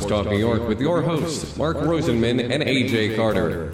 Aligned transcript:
Sports 0.00 0.24
Talk 0.24 0.32
New 0.32 0.38
York 0.38 0.66
with 0.66 0.80
your 0.80 1.02
hosts, 1.02 1.54
Mark 1.58 1.76
Rosenman 1.76 2.40
and 2.50 2.62
AJ 2.62 3.16
Carter. 3.16 3.70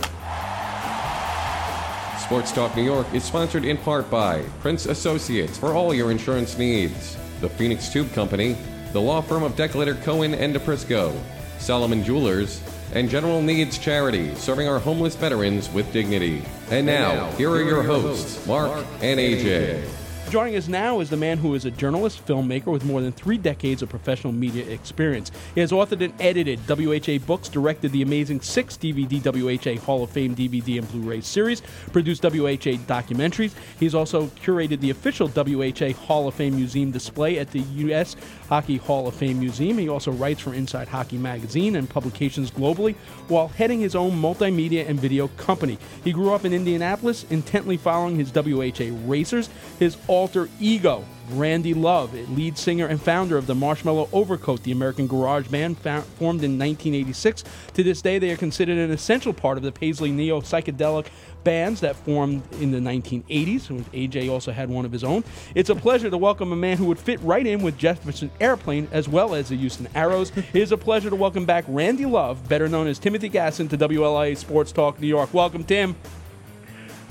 Sports 2.19 2.51
Talk 2.51 2.75
New 2.75 2.83
York 2.83 3.07
is 3.15 3.23
sponsored 3.23 3.65
in 3.65 3.77
part 3.77 4.11
by 4.11 4.43
Prince 4.61 4.87
Associates 4.87 5.57
for 5.57 5.73
all 5.73 5.95
your 5.95 6.11
insurance 6.11 6.59
needs, 6.59 7.17
the 7.41 7.49
Phoenix 7.49 7.89
Tube 7.89 8.13
Company, 8.13 8.57
the 8.93 9.01
law 9.01 9.21
firm 9.21 9.45
of 9.45 9.53
Decletter 9.53 10.03
Cohen 10.03 10.35
and 10.35 10.53
DePrisco, 10.53 11.17
Solomon 11.59 12.03
Jewelers, 12.03 12.61
and 12.93 13.09
General 13.09 13.41
Needs 13.41 13.79
Charity, 13.79 14.35
serving 14.35 14.67
our 14.67 14.81
homeless 14.81 15.15
veterans 15.15 15.71
with 15.71 15.93
dignity. 15.93 16.43
And 16.71 16.87
now, 16.87 17.31
here 17.33 17.51
are 17.51 17.63
your 17.63 17.85
hosts, 17.85 18.45
Mark 18.49 18.85
and 19.01 19.21
AJ. 19.21 19.89
Joining 20.31 20.57
us 20.57 20.67
now 20.67 20.99
is 20.99 21.09
the 21.09 21.17
man 21.17 21.39
who 21.39 21.55
is 21.55 21.67
a 21.67 21.71
journalist, 21.71 22.27
filmmaker 22.27 22.67
with 22.67 22.85
more 22.85 23.01
than 23.01 23.13
three 23.13 23.39
decades 23.39 23.81
of 23.81 23.89
professional 23.89 24.33
media 24.33 24.69
experience. 24.69 25.31
He 25.55 25.61
has 25.61 25.71
authored 25.71 26.01
and 26.01 26.13
edited 26.21 26.59
WHA 26.69 27.25
books, 27.25 27.49
directed 27.49 27.93
the 27.93 28.03
amazing 28.03 28.41
six 28.41 28.77
DVD 28.77 29.23
WHA 29.23 29.81
Hall 29.81 30.03
of 30.03 30.11
Fame 30.11 30.35
DVD 30.35 30.79
and 30.79 30.91
Blu 30.91 31.09
ray 31.09 31.21
series, 31.21 31.63
produced 31.93 32.25
WHA 32.25 32.83
documentaries. 32.89 33.53
He's 33.79 33.95
also 33.95 34.27
curated 34.27 34.81
the 34.81 34.91
official 34.91 35.29
WHA 35.29 35.93
Hall 36.07 36.27
of 36.27 36.35
Fame 36.35 36.57
Museum 36.57 36.91
display 36.91 37.39
at 37.39 37.53
the 37.53 37.61
U.S. 37.61 38.17
Hockey 38.49 38.79
Hall 38.79 39.07
of 39.07 39.15
Fame 39.15 39.39
Museum. 39.39 39.79
He 39.79 39.89
also 39.89 40.11
writes 40.11 40.41
for 40.41 40.55
Inside 40.55 40.89
Hockey 40.89 41.19
Magazine 41.19 41.77
and 41.77 41.89
publications 41.89 42.51
globally 42.51 42.97
while 43.29 43.47
heading 43.47 43.79
his 43.79 43.95
own 43.95 44.11
multimedia 44.11 44.89
and 44.89 44.99
video 44.99 45.29
company. 45.37 45.79
He 46.03 46.13
grew 46.13 46.35
up 46.35 46.45
in 46.45 46.53
Indianapolis, 46.53 47.25
intently 47.31 47.77
following 47.77 48.17
his 48.17 48.33
WHA 48.35 49.09
racers. 49.09 49.49
His 49.79 49.97
alter 50.17 50.49
ego, 50.59 51.05
Randy 51.33 51.75
Love, 51.75 52.15
lead 52.31 52.57
singer 52.57 52.87
and 52.87 52.99
founder 53.01 53.37
of 53.37 53.47
the 53.47 53.55
Marshmallow 53.55 54.09
Overcoat, 54.15 54.63
the 54.63 54.73
American 54.73 55.07
garage 55.07 55.47
band 55.49 55.77
formed 55.77 56.43
in 56.43 56.59
1986. 56.59 57.45
To 57.75 57.83
this 57.83 58.01
day, 58.01 58.19
they 58.19 58.31
are 58.31 58.37
considered 58.39 58.79
an 58.79 58.91
essential 58.91 59.35
part 59.35 59.59
of 59.59 59.63
the 59.63 59.73
Paisley 59.73 60.11
neo 60.11 60.41
psychedelic 60.41 61.09
bands 61.45 61.81
that 61.81 61.97
formed 61.97 62.43
in 62.55 62.71
the 62.71 62.79
1980s. 62.79 63.69
AJ 63.93 64.31
also 64.31 64.53
had 64.53 64.71
one 64.71 64.87
of 64.87 64.93
his 64.93 65.05
own. 65.05 65.23
It's 65.55 65.69
a 65.69 65.75
pleasure 65.75 66.09
to 66.09 66.17
welcome 66.17 66.51
a 66.51 66.57
man 66.57 66.79
who 66.79 66.87
would 66.87 66.99
fit 66.99 67.21
right 67.21 67.47
in 67.47 67.61
with 67.61 67.77
Jefferson 67.77 68.31
Airplane 68.41 68.89
as 68.93 69.11
well 69.11 69.35
as 69.35 69.51
the 69.51 69.57
Houston 69.57 69.87
Aeros. 69.89 70.35
it 70.39 70.63
is 70.63 70.73
a 70.73 70.79
pleasure 70.79 71.11
to 71.11 71.17
welcome 71.17 71.45
back 71.45 71.65
Randy 71.69 72.07
Love, 72.07 72.49
better 72.49 72.69
known 72.69 72.87
as 72.87 72.99
Timothy 72.99 73.29
Gassen, 73.29 73.69
to 73.69 73.77
WLIA 73.77 74.35
Sports 74.35 74.73
Talk 74.73 74.99
New 74.99 75.09
York. 75.09 75.35
Welcome, 75.35 75.63
Tim. 75.63 75.95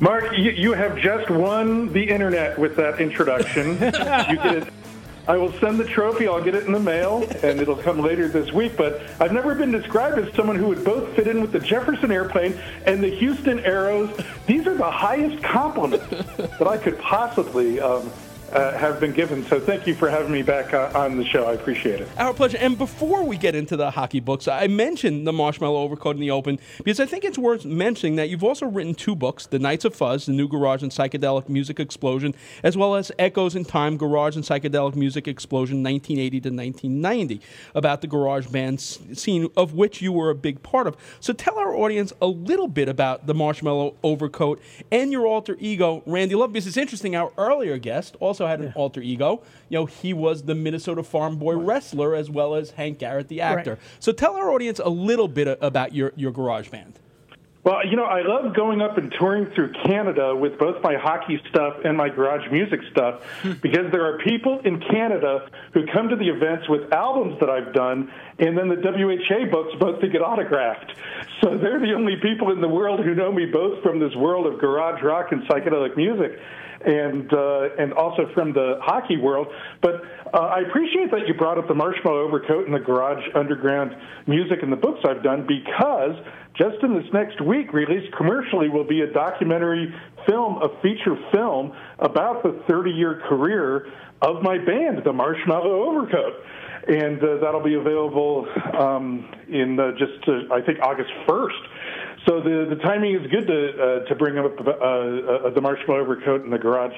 Mark, 0.02 0.38
you, 0.38 0.52
you, 0.52 0.74
have 0.74 0.98
just 0.98 1.30
won 1.30 1.94
the 1.94 2.04
internet 2.04 2.60
with 2.60 2.76
that 2.76 3.00
introduction. 3.00 3.70
you 3.76 3.78
get 3.80 4.56
it. 4.56 4.74
I 5.28 5.38
will 5.38 5.54
send 5.54 5.80
the 5.80 5.86
trophy. 5.86 6.28
I'll 6.28 6.44
get 6.44 6.54
it 6.54 6.66
in 6.66 6.74
the 6.74 6.80
mail, 6.80 7.28
and 7.42 7.60
it'll 7.62 7.78
come 7.78 8.02
later 8.02 8.28
this 8.28 8.52
week. 8.52 8.76
But 8.76 9.02
I've 9.22 9.32
never 9.32 9.56
been 9.56 9.72
described 9.72 10.20
as 10.20 10.32
someone 10.36 10.58
who 10.58 10.68
would 10.68 10.84
both 10.84 11.16
fit 11.16 11.28
in 11.28 11.42
with 11.42 11.54
the 11.54 11.60
Jefferson 11.60 12.12
Airplane 12.12 12.60
and 12.86 13.02
the 13.02 13.08
Houston 13.08 13.60
Aeros. 13.60 14.24
These 14.46 14.68
are 14.68 14.76
the 14.76 14.92
highest 14.92 15.42
compliments 15.42 16.08
that 16.38 16.68
I 16.68 16.78
could 16.78 17.00
possibly 17.00 17.80
um, 17.80 18.12
uh, 18.52 18.78
have 18.78 19.00
been 19.00 19.12
given. 19.12 19.46
So 19.46 19.60
thank 19.60 19.88
you 19.88 19.96
for 19.96 20.10
having 20.10 20.32
me 20.32 20.42
back 20.42 20.74
uh, 20.74 20.92
on 20.96 21.18
the 21.18 21.26
show. 21.26 21.46
I 21.46 21.54
appreciate 21.54 22.02
it. 22.02 22.08
Our 22.18 22.34
pleasure. 22.34 22.58
And 22.58 22.78
before 22.78 23.24
we 23.24 23.38
get 23.38 23.56
into 23.56 23.78
the 23.78 23.92
hockey 23.92 24.20
books, 24.20 24.48
I 24.48 24.68
mentioned 24.68 25.26
the 25.26 25.34
Marshmallow 25.34 25.82
Overcoat 25.82 26.16
in 26.16 26.22
the 26.22 26.32
Open 26.32 26.60
because 26.78 27.00
I 27.00 27.06
think 27.06 27.24
it's 27.24 27.38
worth 27.38 27.66
mentioning 27.66 28.16
that 28.18 28.30
you've 28.30 28.44
also 28.44 28.66
written 28.66 28.94
two 28.94 29.16
books 29.16 29.46
The 29.46 29.60
Knights 29.60 29.86
of 29.86 29.96
Fuzz, 29.96 30.26
The 30.26 30.34
New 30.34 30.48
Garage 30.48 30.84
and 30.84 30.92
Psychedelic 30.92 31.50
Music 31.50 31.80
Explosion, 31.80 32.36
as 32.64 32.78
well 32.78 32.96
as 32.96 33.12
Echoes 33.18 33.56
in 33.56 33.66
Time 33.66 33.98
Garage 33.98 34.36
and 34.36 34.44
Psychedelic 34.44 34.96
Music 34.96 35.28
Explosion 35.28 35.84
1980 35.84 36.42
to 36.42 36.50
1990, 36.50 37.42
about 37.74 38.02
the 38.02 38.08
garage 38.08 38.48
band 38.48 38.80
scene 38.82 39.50
of 39.56 39.74
which 39.74 40.02
you 40.02 40.12
were 40.12 40.30
a 40.30 40.36
big 40.36 40.62
part 40.62 40.88
of. 40.88 40.98
So 41.20 41.34
tell 41.34 41.58
our 41.58 41.76
audience 41.76 42.14
a 42.22 42.28
little 42.28 42.68
bit 42.68 42.90
about 42.90 43.28
the 43.28 43.34
Marshmallow 43.34 43.96
Overcoat 44.04 44.62
and 44.92 45.12
your 45.12 45.26
alter 45.26 45.58
ego, 45.60 46.04
Randy 46.06 46.36
Love, 46.36 46.54
because 46.54 46.68
it's 46.68 46.78
interesting. 46.78 47.16
Our 47.16 47.32
earlier 47.38 47.78
guest 47.78 48.16
also 48.20 48.35
also 48.36 48.48
had 48.48 48.60
an 48.60 48.68
yeah. 48.68 48.82
alter 48.82 49.02
ego. 49.02 49.42
You 49.70 49.80
know, 49.80 49.86
he 49.86 50.14
was 50.14 50.44
the 50.44 50.56
Minnesota 50.56 51.04
Farm 51.04 51.38
Boy 51.38 51.56
right. 51.56 51.66
wrestler 51.66 52.16
as 52.16 52.30
well 52.30 52.56
as 52.56 52.72
Hank 52.72 53.00
Garrett, 53.00 53.28
the 53.28 53.42
actor. 53.42 53.72
Right. 53.72 53.80
So 54.00 54.12
tell 54.12 54.36
our 54.36 54.52
audience 54.52 54.80
a 54.84 54.90
little 54.90 55.28
bit 55.28 55.58
about 55.62 55.94
your, 55.94 56.12
your 56.16 56.32
garage 56.32 56.70
band. 56.70 57.00
Well, 57.64 57.84
you 57.84 57.98
know, 57.98 58.04
I 58.04 58.22
love 58.22 58.56
going 58.56 58.80
up 58.84 59.00
and 59.00 59.12
touring 59.18 59.52
through 59.56 59.74
Canada 59.88 60.36
with 60.36 60.60
both 60.60 60.84
my 60.84 60.98
hockey 60.98 61.42
stuff 61.50 61.78
and 61.84 61.98
my 61.98 62.10
garage 62.10 62.48
music 62.52 62.80
stuff 62.92 63.24
hmm. 63.42 63.54
because 63.54 63.92
there 63.92 64.06
are 64.06 64.20
people 64.20 64.60
in 64.64 64.80
Canada 64.82 65.50
who 65.74 65.88
come 65.92 66.08
to 66.10 66.16
the 66.16 66.30
events 66.30 66.70
with 66.70 66.94
albums 66.94 67.40
that 67.40 67.50
I've 67.50 67.74
done 67.74 68.12
and 68.38 68.56
then 68.56 68.70
the 68.70 68.76
WHA 68.76 69.50
books 69.50 69.74
both 69.80 70.00
to 70.02 70.08
get 70.08 70.22
autographed. 70.22 70.94
So 71.42 71.58
they're 71.58 71.80
the 71.80 71.94
only 71.96 72.18
people 72.22 72.52
in 72.52 72.62
the 72.62 72.68
world 72.68 73.00
who 73.00 73.16
know 73.16 73.32
me 73.32 73.48
both 73.48 73.82
from 73.82 74.00
this 74.00 74.14
world 74.16 74.46
of 74.46 74.60
garage 74.60 75.02
rock 75.02 75.32
and 75.32 75.42
psychedelic 75.48 75.98
music 75.98 76.40
and 76.86 77.32
uh, 77.34 77.70
and 77.80 77.94
also 77.94 78.30
from 78.34 78.54
the 78.54 78.80
hockey 78.82 79.18
world. 79.18 79.48
But 79.82 80.02
uh, 80.34 80.38
I 80.38 80.62
appreciate 80.62 81.12
that 81.12 81.28
you 81.28 81.34
brought 81.34 81.58
up 81.58 81.68
the 81.68 81.76
Marshmallow 81.76 82.22
Overcoat 82.28 82.66
and 82.66 82.74
the 82.74 82.80
Garage 82.80 83.24
Underground 83.36 83.96
music 84.28 84.60
and 84.62 84.72
the 84.72 84.78
books 84.78 85.00
I've 85.08 85.24
done 85.24 85.48
because 85.48 86.16
just 86.58 86.82
in 86.84 86.96
this 86.96 87.12
next 87.12 87.42
week, 87.42 87.74
released 87.74 88.16
commercially, 88.16 88.70
will 88.70 88.88
be 88.88 89.02
a 89.02 89.12
documentary 89.12 89.94
film, 90.26 90.62
a 90.62 90.70
feature 90.82 91.18
film 91.34 91.76
about 92.00 92.44
the 92.44 92.64
30 92.68 92.92
year 92.92 93.22
career 93.28 93.92
of 94.22 94.42
my 94.42 94.58
band, 94.58 95.02
the 95.04 95.14
Marshmallow 95.14 95.84
Overcoat. 95.84 96.34
And 96.88 97.22
uh, 97.22 97.38
that'll 97.42 97.64
be 97.64 97.74
available 97.74 98.48
um, 98.78 99.28
in 99.50 99.80
uh, 99.80 99.92
just, 99.98 100.28
uh, 100.28 100.54
I 100.54 100.62
think, 100.62 100.80
August 100.82 101.10
1st. 101.28 101.50
So 102.26 102.42
the 102.42 102.66
the 102.70 102.82
timing 102.82 103.16
is 103.16 103.30
good 103.30 103.48
to 103.48 103.84
uh, 104.04 104.06
to 104.06 104.16
bring 104.16 104.38
up 104.38 104.60
uh, 104.60 104.72
uh, 104.72 105.50
the 105.52 105.62
Marshmallow 105.62 106.02
Overcoat 106.02 106.44
and 106.44 106.52
the 106.52 106.58
Garage 106.58 106.96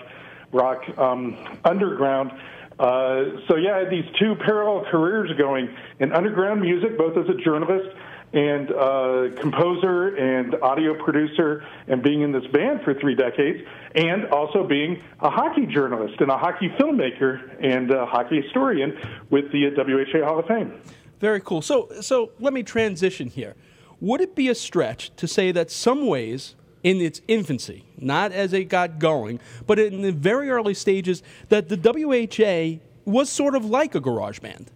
Rock 0.54 0.84
um, 0.98 1.38
Underground. 1.66 2.32
Uh, 2.80 3.42
so 3.48 3.56
yeah, 3.56 3.76
I 3.76 3.80
had 3.80 3.90
these 3.90 4.06
two 4.20 4.36
parallel 4.36 4.86
careers 4.90 5.32
going 5.38 5.76
in 6.00 6.14
underground 6.14 6.62
music, 6.62 6.98
both 6.98 7.18
as 7.18 7.28
a 7.28 7.34
journalist 7.34 7.96
and 8.34 8.72
uh, 8.72 9.30
composer 9.40 10.16
and 10.16 10.56
audio 10.56 10.94
producer, 11.04 11.66
and 11.88 12.04
being 12.04 12.22
in 12.22 12.32
this 12.32 12.46
band 12.48 12.82
for 12.84 12.94
three 12.94 13.16
decades, 13.16 13.68
and 13.96 14.26
also 14.28 14.66
being 14.66 15.02
a 15.22 15.30
hockey 15.30 15.66
journalist 15.66 16.20
and 16.20 16.30
a 16.30 16.38
hockey 16.38 16.70
filmmaker 16.80 17.40
and 17.60 17.90
a 17.90 18.06
hockey 18.06 18.42
historian 18.42 18.98
with 19.30 19.52
the 19.52 19.70
WHA 19.76 20.26
Hall 20.26 20.40
of 20.40 20.46
Fame. 20.46 20.74
Very 21.20 21.42
cool. 21.42 21.62
So 21.62 21.90
so 22.02 22.32
let 22.40 22.54
me 22.54 22.64
transition 22.64 23.28
here. 23.28 23.56
Would 24.00 24.22
it 24.22 24.36
be 24.36 24.48
a 24.50 24.56
stretch 24.56 25.16
to 25.16 25.28
say 25.28 25.52
that 25.52 25.72
some 25.72 26.06
ways, 26.06 26.56
in 26.84 27.02
its 27.02 27.22
infancy, 27.28 27.86
not 27.98 28.32
as 28.32 28.54
it 28.54 28.66
got 28.66 29.00
going, 29.00 29.40
but 29.66 29.80
in 29.80 30.02
the 30.02 30.12
very 30.12 30.50
early 30.50 30.74
stages, 30.74 31.24
that 31.50 31.70
the 31.70 31.78
WHA 31.78 32.84
was 33.10 33.30
sort 33.30 33.56
of 33.56 33.66
like 33.66 33.96
a 33.96 34.00
garage 34.00 34.40
band? 34.40 34.70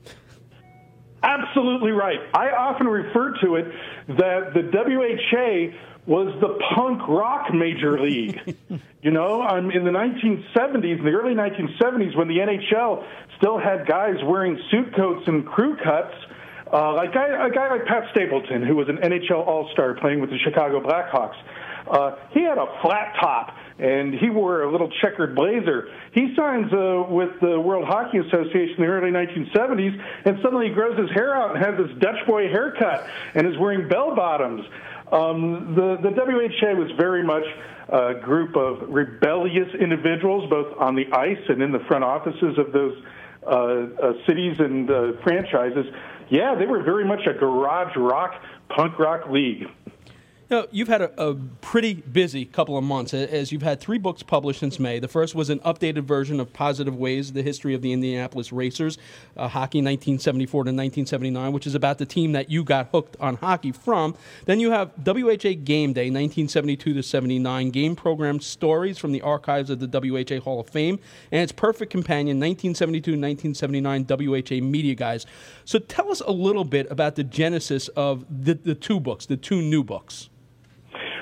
Absolutely 1.23 1.91
right. 1.91 2.19
I 2.33 2.49
often 2.49 2.87
refer 2.87 3.35
to 3.43 3.55
it 3.55 3.65
that 4.07 4.53
the 4.55 4.63
WHA 4.73 5.77
was 6.07 6.33
the 6.41 6.57
punk 6.73 7.07
rock 7.07 7.53
major 7.53 7.99
league. 7.99 8.57
you 9.03 9.11
know, 9.11 9.43
um, 9.43 9.69
in 9.69 9.83
the 9.83 9.91
1970s, 9.91 10.97
in 10.97 11.05
the 11.05 11.11
early 11.11 11.35
1970s, 11.35 12.17
when 12.17 12.27
the 12.27 12.37
NHL 12.37 13.05
still 13.37 13.59
had 13.59 13.85
guys 13.85 14.15
wearing 14.25 14.59
suit 14.71 14.95
coats 14.95 15.21
and 15.27 15.45
crew 15.45 15.77
cuts 15.77 16.15
uh, 16.73 16.93
like 16.95 17.13
guy, 17.13 17.27
a 17.27 17.49
guy 17.49 17.69
like 17.69 17.85
Pat 17.85 18.03
Stapleton, 18.11 18.63
who 18.63 18.75
was 18.75 18.87
an 18.89 18.97
NHL 18.97 19.45
All 19.45 19.69
Star 19.73 19.93
playing 19.95 20.21
with 20.21 20.29
the 20.29 20.37
Chicago 20.39 20.81
Blackhawks, 20.81 21.35
uh, 21.89 22.15
he 22.31 22.43
had 22.43 22.57
a 22.57 22.67
flat 22.81 23.15
top 23.19 23.55
and 23.79 24.13
he 24.13 24.29
wore 24.29 24.61
a 24.61 24.71
little 24.71 24.89
checkered 25.01 25.35
blazer. 25.35 25.89
He 26.13 26.35
signs 26.35 26.71
uh, 26.71 27.03
with 27.09 27.31
the 27.41 27.59
World 27.59 27.85
Hockey 27.85 28.19
Association 28.19 28.75
in 28.77 28.81
the 28.83 28.87
early 28.87 29.09
1970s, 29.09 29.99
and 30.23 30.37
suddenly 30.43 30.67
he 30.67 30.73
grows 30.73 30.97
his 30.99 31.09
hair 31.09 31.35
out 31.35 31.55
and 31.55 31.65
has 31.65 31.75
this 31.77 31.97
Dutch 31.97 32.27
boy 32.27 32.47
haircut 32.47 33.07
and 33.33 33.47
is 33.47 33.57
wearing 33.57 33.89
bell 33.89 34.15
bottoms. 34.15 34.63
Um, 35.11 35.73
the, 35.75 35.97
the 35.97 36.11
WHA 36.11 36.75
was 36.75 36.91
very 36.95 37.23
much 37.23 37.43
a 37.89 38.13
group 38.21 38.55
of 38.55 38.87
rebellious 38.87 39.67
individuals, 39.79 40.47
both 40.49 40.77
on 40.79 40.95
the 40.95 41.11
ice 41.11 41.41
and 41.49 41.61
in 41.61 41.71
the 41.71 41.83
front 41.87 42.03
offices 42.03 42.57
of 42.57 42.71
those 42.71 42.95
uh, 43.43 43.49
uh, 43.49 44.13
cities 44.27 44.55
and 44.59 44.89
uh, 44.89 45.13
franchises 45.23 45.87
yeah, 46.31 46.55
they 46.55 46.65
were 46.65 46.81
very 46.81 47.05
much 47.05 47.19
a 47.27 47.33
garage 47.37 47.95
rock, 47.97 48.41
punk 48.69 48.97
rock 48.97 49.29
league. 49.29 49.67
Now, 50.51 50.65
you've 50.69 50.89
had 50.89 51.01
a, 51.01 51.29
a, 51.29 51.35
pretty 51.61 51.93
busy 51.93 52.43
couple 52.43 52.77
of 52.77 52.83
months 52.83 53.13
as 53.13 53.53
you've 53.53 53.61
had 53.61 53.79
three 53.79 53.97
books 53.97 54.21
published 54.21 54.59
since 54.59 54.81
May. 54.81 54.99
The 54.99 55.07
first 55.07 55.33
was 55.33 55.49
an 55.49 55.59
updated 55.59 56.03
version 56.03 56.41
of 56.41 56.51
Positive 56.51 56.93
Ways, 56.93 57.31
the 57.31 57.41
history 57.41 57.73
of 57.73 57.81
the 57.81 57.93
Indianapolis 57.93 58.51
Racers, 58.51 58.97
uh, 59.37 59.47
hockey 59.47 59.77
1974 59.77 60.65
to 60.65 60.67
1979, 60.71 61.53
which 61.53 61.65
is 61.65 61.73
about 61.73 61.99
the 61.99 62.05
team 62.05 62.33
that 62.33 62.51
you 62.51 62.65
got 62.65 62.89
hooked 62.91 63.15
on 63.21 63.37
hockey 63.37 63.71
from. 63.71 64.13
Then 64.43 64.59
you 64.59 64.71
have 64.71 64.91
WHA 65.05 65.63
Game 65.63 65.93
Day 65.93 66.09
1972 66.09 66.95
to 66.95 67.01
79, 67.01 67.69
game 67.69 67.95
program 67.95 68.41
stories 68.41 68.97
from 68.97 69.13
the 69.13 69.21
archives 69.21 69.69
of 69.69 69.79
the 69.79 69.87
WHA 69.87 70.41
Hall 70.41 70.59
of 70.59 70.67
Fame, 70.67 70.99
and 71.31 71.41
its 71.41 71.53
perfect 71.53 71.93
companion 71.93 72.41
1972 72.41 73.11
1979 73.11 74.05
WHA 74.05 74.69
Media 74.69 74.95
Guides. 74.95 75.25
So 75.63 75.79
tell 75.79 76.11
us 76.11 76.19
a 76.19 76.31
little 76.31 76.65
bit 76.65 76.91
about 76.91 77.15
the 77.15 77.23
genesis 77.23 77.87
of 77.89 78.25
the, 78.29 78.55
the 78.55 78.75
two 78.75 78.99
books, 78.99 79.25
the 79.25 79.37
two 79.37 79.61
new 79.61 79.81
books. 79.81 80.27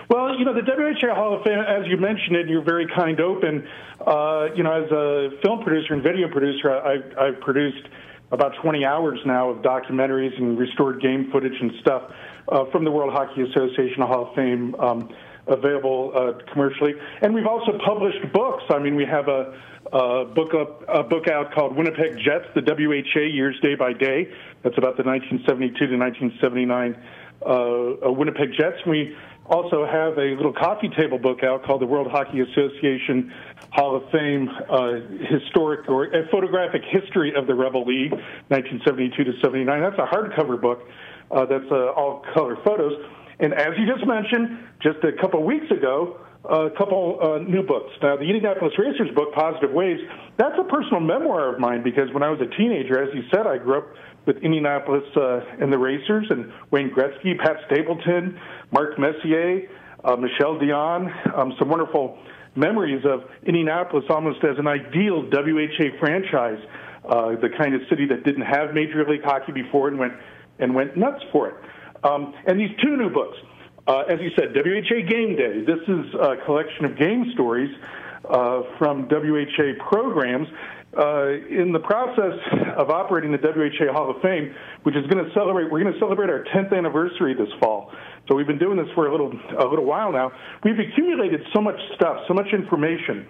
Well, 0.10 0.36
you 0.40 0.44
know, 0.44 0.56
the 0.56 0.64
WHA 0.66 1.14
Hall 1.14 1.38
of 1.38 1.44
Fame, 1.44 1.60
as 1.60 1.86
you 1.86 1.98
mentioned 1.98 2.36
and 2.36 2.50
you're 2.50 2.64
very 2.64 2.88
kind 2.88 3.22
open. 3.22 3.68
Uh, 4.02 4.48
you 4.56 4.64
know, 4.64 4.84
as 4.84 4.92
a 4.92 5.40
film 5.44 5.64
producer 5.64 5.94
and 5.94 6.02
video 6.02 6.28
producer, 6.28 6.72
I've, 6.72 7.16
I've 7.16 7.40
produced 7.42 7.88
about 8.32 8.54
20 8.60 8.84
hours 8.86 9.20
now 9.24 9.52
of 9.52 9.58
documentaries 9.62 10.36
and 10.36 10.58
restored 10.58 11.00
game 11.00 11.30
footage 11.32 11.54
and 11.62 11.74
stuff 11.82 12.12
uh, 12.52 12.66
from 12.72 12.86
the 12.86 12.92
World 12.92 13.14
Hockey 13.14 13.44
Association 13.44 14.02
Hall 14.02 14.30
of 14.30 14.36
Fame. 14.36 14.74
Um, 14.76 15.10
available 15.48 16.12
uh, 16.14 16.52
commercially, 16.52 16.94
and 17.24 17.34
we've 17.34 17.48
also 17.48 17.72
published 17.84 18.22
books. 18.32 18.64
I 18.70 18.78
mean, 18.78 18.96
we 18.96 19.04
have 19.06 19.28
a, 19.28 19.60
a 19.92 20.26
book 20.26 20.54
up, 20.54 20.84
a 20.88 21.02
book 21.02 21.28
out 21.28 21.52
called 21.54 21.76
Winnipeg 21.76 22.18
Jets: 22.24 22.46
The 22.54 22.62
WHA 22.62 23.22
Years 23.22 23.60
Day 23.62 23.74
by 23.74 23.94
Day. 23.94 24.32
That's 24.62 24.78
about 24.78 24.98
the 24.98 25.04
1972 25.04 25.88
to 25.88 25.98
1979 25.98 27.02
uh, 27.42 28.12
Winnipeg 28.12 28.54
Jets. 28.54 28.78
We 28.86 29.16
also 29.50 29.86
have 29.86 30.18
a 30.18 30.36
little 30.36 30.54
coffee 30.54 30.90
table 30.98 31.18
book 31.18 31.44
out 31.44 31.64
called 31.64 31.82
the 31.82 31.86
World 31.86 32.08
Hockey 32.12 32.40
Association 32.42 33.34
Hall 33.72 33.96
of 33.96 34.10
Fame 34.12 34.50
uh, 34.70 35.02
Historic 35.30 35.90
or 35.90 36.08
uh, 36.08 36.28
Photographic 36.32 36.82
History 36.90 37.34
of 37.36 37.48
the 37.48 37.56
Rebel 37.56 37.86
League, 37.86 38.12
1972 38.50 39.24
to 39.24 39.32
79. 39.42 39.82
That's 39.82 39.98
a 39.98 40.06
hardcover 40.06 40.60
book. 40.60 40.88
Uh, 41.32 41.46
that's 41.46 41.70
uh, 41.72 41.94
all 41.94 42.24
color 42.34 42.58
photos. 42.64 42.94
And 43.40 43.54
as 43.54 43.78
you 43.78 43.86
just 43.86 44.06
mentioned, 44.06 44.60
just 44.82 44.98
a 45.04 45.14
couple 45.20 45.44
weeks 45.44 45.70
ago, 45.72 46.20
a 46.46 46.70
couple 46.78 47.20
uh, 47.22 47.38
new 47.40 47.64
books. 47.64 47.92
Now, 48.02 48.16
the 48.16 48.24
Indianapolis 48.24 48.74
Racers 48.78 49.14
book, 49.14 49.34
Positive 49.34 49.72
Ways, 49.72 50.00
that's 50.38 50.56
a 50.60 50.64
personal 50.64 51.02
memoir 51.02 51.54
of 51.54 51.60
mine 51.60 51.84
because 51.84 52.12
when 52.14 52.24
I 52.24 52.30
was 52.30 52.40
a 52.40 52.48
teenager, 52.58 53.02
as 53.02 53.14
you 53.14 53.24
said, 53.30 53.46
I 53.46 53.58
grew 53.58 53.80
up 53.80 53.88
with 54.26 54.38
Indianapolis 54.38 55.04
uh, 55.16 55.42
and 55.60 55.72
the 55.72 55.78
Racers 55.78 56.28
and 56.30 56.52
Wayne 56.72 56.92
Gretzky, 56.92 57.38
Pat 57.38 57.58
Stapleton, 57.66 58.40
Mark 58.72 59.00
Messier, 59.00 59.70
uh, 60.04 60.16
Michel 60.16 60.58
Dion, 60.60 61.12
um, 61.36 61.54
some 61.58 61.70
wonderful 61.70 62.18
memories 62.56 63.04
of 63.06 63.24
Indianapolis 63.46 64.06
almost 64.10 64.44
as 64.44 64.58
an 64.58 64.68
ideal 64.68 65.24
WHA 65.24 65.98
franchise, 66.00 66.60
uh, 67.08 67.36
the 67.42 67.50
kind 67.58 67.76
of 67.76 67.82
city 67.90 68.06
that 68.08 68.24
didn't 68.24 68.46
have 68.46 68.74
Major 68.74 69.08
League 69.08 69.24
Hockey 69.24 69.52
before 69.52 69.88
and 69.88 69.98
went 69.98 70.14
and 70.60 70.76
went 70.76 70.98
nuts 70.98 71.24
for 71.32 71.50
it. 71.50 71.56
Um, 72.04 72.34
and 72.46 72.60
these 72.60 72.72
two 72.84 72.98
new 72.98 73.10
books, 73.10 73.38
uh, 73.88 74.04
as 74.10 74.20
you 74.20 74.30
said, 74.38 74.54
WHA 74.54 75.08
Game 75.10 75.36
Day. 75.36 75.64
This 75.66 75.80
is 75.88 76.14
a 76.16 76.38
collection 76.46 76.86
of 76.86 76.98
game 76.98 77.32
stories 77.34 77.74
uh, 78.30 78.64
from 78.78 79.08
WHA 79.10 79.84
programs 79.90 80.48
uh, 80.98 81.30
in 81.50 81.72
the 81.72 81.80
process 81.80 82.40
of 82.78 82.90
operating 82.90 83.32
the 83.32 83.38
WHA 83.38 83.94
Hall 83.94 84.10
of 84.10 84.22
Fame, 84.22 84.56
which 84.84 84.96
is 84.96 85.06
going 85.08 85.24
to 85.24 85.32
celebrate, 85.34 85.72
we're 85.72 85.82
going 85.82 85.94
to 85.94 86.00
celebrate 86.00 86.30
our 86.30 86.44
10th 86.46 86.76
anniversary 86.76 87.36
this 87.36 87.50
fall. 87.60 87.92
So 88.28 88.36
we've 88.36 88.48
been 88.48 88.60
doing 88.60 88.78
this 88.78 88.88
for 88.96 89.08
a 89.08 89.12
little 89.12 89.32
a 89.58 89.66
little 89.66 89.86
while 89.86 90.12
now. 90.12 90.32
We've 90.64 90.78
accumulated 90.78 91.42
so 91.54 91.62
much 91.62 91.80
stuff, 91.96 92.26
so 92.28 92.34
much 92.34 92.48
information, 92.54 93.26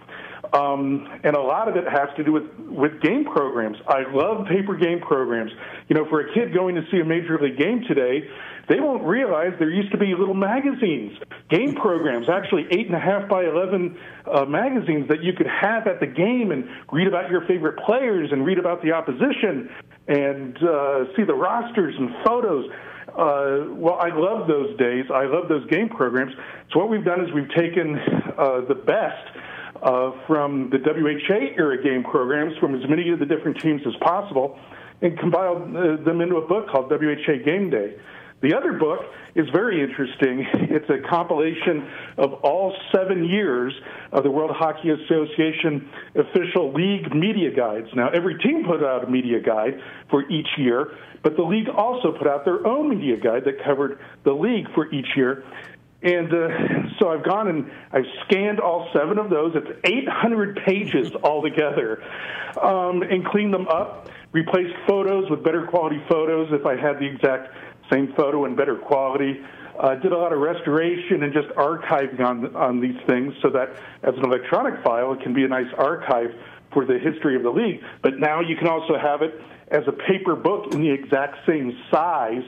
um, 0.52 1.08
and 1.24 1.38
a 1.38 1.42
lot 1.42 1.70
of 1.70 1.78
it 1.78 1.86
has 1.88 2.10
to 2.18 2.24
do 2.24 2.34
with 2.34 2.44
with 2.68 3.02
game 3.02 3.24
programs. 3.24 3.78
I 3.88 4.04
love 4.12 4.48
paper 4.48 4.76
game 4.76 5.00
programs. 5.00 5.52
You 5.88 5.96
know, 5.96 6.06
for 6.10 6.20
a 6.20 6.34
kid 6.34 6.54
going 6.54 6.76
to 6.76 6.82
see 6.92 7.00
a 7.00 7.06
major 7.06 7.40
league 7.40 7.58
game 7.58 7.84
today, 7.88 8.28
they 8.70 8.80
won't 8.80 9.04
realize 9.04 9.52
there 9.58 9.70
used 9.70 9.92
to 9.92 9.98
be 9.98 10.14
little 10.18 10.36
magazines, 10.36 11.18
game 11.50 11.74
programs, 11.74 12.30
actually 12.30 12.68
eight 12.72 12.86
and 12.86 12.96
a 12.96 13.00
half 13.00 13.28
by 13.28 13.44
11 13.44 13.98
uh, 14.32 14.46
magazines 14.46 15.08
that 15.10 15.24
you 15.24 15.34
could 15.34 15.48
have 15.48 15.88
at 15.88 16.00
the 16.00 16.06
game 16.06 16.52
and 16.52 16.70
read 16.92 17.08
about 17.08 17.32
your 17.32 17.46
favorite 17.48 17.80
players 17.84 18.30
and 18.32 18.46
read 18.46 18.60
about 18.60 18.84
the 18.84 18.92
opposition 18.92 19.70
and 20.08 20.56
uh, 20.58 21.06
see 21.18 21.24
the 21.24 21.34
rosters 21.34 21.96
and 21.98 22.10
photos. 22.24 22.70
Uh, 23.10 23.74
well, 23.74 23.98
I 24.00 24.10
love 24.14 24.48
those 24.48 24.78
days. 24.78 25.06
I 25.12 25.26
love 25.26 25.50
those 25.50 25.66
game 25.70 25.90
programs. 25.90 26.34
So 26.72 26.80
what 26.80 26.90
we've 26.90 27.04
done 27.04 27.26
is 27.26 27.34
we've 27.34 27.50
taken 27.58 27.98
uh, 27.98 28.62
the 28.68 28.76
best 28.76 29.38
uh, 29.82 30.12
from 30.28 30.70
the 30.70 30.78
WHA 30.78 31.58
era 31.58 31.82
game 31.82 32.04
programs 32.04 32.56
from 32.60 32.76
as 32.76 32.88
many 32.88 33.10
of 33.10 33.18
the 33.18 33.26
different 33.26 33.60
teams 33.62 33.82
as 33.88 33.96
possible 34.02 34.60
and 35.02 35.18
compiled 35.18 35.76
uh, 35.76 36.04
them 36.04 36.22
into 36.22 36.38
a 36.38 36.48
book 36.48 36.70
called 36.70 36.92
WHA 36.92 37.44
Game 37.44 37.70
Day. 37.70 37.96
The 38.42 38.56
other 38.56 38.74
book 38.74 39.00
is 39.36 39.48
very 39.50 39.82
interesting. 39.82 40.46
It's 40.70 40.90
a 40.90 41.00
compilation 41.10 41.90
of 42.18 42.34
all 42.46 42.76
seven 42.94 43.26
years 43.26 43.74
of 44.12 44.24
the 44.24 44.30
World 44.30 44.52
Hockey 44.54 44.92
Association 44.92 45.90
official 46.16 46.72
league 46.74 47.14
media 47.14 47.52
guides. 47.52 47.88
Now, 47.96 48.10
every 48.10 48.38
team 48.38 48.64
put 48.66 48.84
out 48.84 49.04
a 49.04 49.10
media 49.10 49.42
guide 49.42 49.82
for 50.10 50.30
each 50.30 50.48
year, 50.58 50.96
but 51.24 51.36
the 51.36 51.44
league 51.44 51.68
also 51.68 52.12
put 52.12 52.28
out 52.28 52.46
their 52.46 52.66
own 52.66 52.90
media 52.90 53.18
guide 53.18 53.46
that 53.46 53.64
covered 53.64 54.00
the 54.24 54.32
league 54.32 54.68
for 54.74 54.94
each 54.94 55.08
year. 55.18 55.44
And 56.02 56.34
uh, 56.34 56.48
so 57.00 57.10
I've 57.10 57.26
gone 57.26 57.48
and 57.50 57.70
I've 57.92 58.06
scanned 58.26 58.60
all 58.60 58.90
seven 58.94 59.18
of 59.18 59.30
those. 59.30 59.54
It's 59.56 59.80
800 59.84 60.62
pages 60.66 61.12
altogether, 61.24 62.02
um, 62.62 63.02
and 63.02 63.26
cleaned 63.26 63.54
them 63.54 63.68
up, 63.68 64.08
replaced 64.32 64.76
photos 64.88 65.30
with 65.30 65.44
better 65.44 65.66
quality 65.68 66.02
photos 66.08 66.50
if 66.54 66.66
I 66.66 66.76
had 66.76 67.00
the 67.00 67.06
exact 67.06 67.54
same 67.92 68.14
photo 68.16 68.46
in 68.46 68.56
better 68.56 68.76
quality. 68.76 69.42
Uh, 69.80 69.96
did 69.96 70.12
a 70.12 70.18
lot 70.18 70.34
of 70.34 70.40
restoration 70.40 71.24
and 71.24 71.34
just 71.34 71.48
archiving 71.50 72.20
on 72.20 72.56
on 72.56 72.82
these 72.82 73.00
things 73.08 73.34
so 73.42 73.50
that 73.50 73.70
as 74.04 74.14
an 74.16 74.26
electronic 74.26 74.84
file 74.84 75.14
it 75.14 75.22
can 75.22 75.34
be 75.34 75.46
a 75.46 75.48
nice 75.48 75.72
archive 75.78 76.32
for 76.74 76.86
the 76.86 77.00
history 77.00 77.36
of 77.36 77.44
the 77.44 77.50
league. 77.50 77.82
But 78.02 78.20
now 78.20 78.42
you 78.42 78.56
can 78.56 78.68
also 78.68 78.98
have 78.98 79.22
it 79.22 79.40
as 79.70 79.84
a 79.88 79.92
paper 79.92 80.36
book 80.36 80.74
in 80.74 80.82
the 80.82 80.92
exact 80.92 81.38
same 81.48 81.78
size 81.92 82.44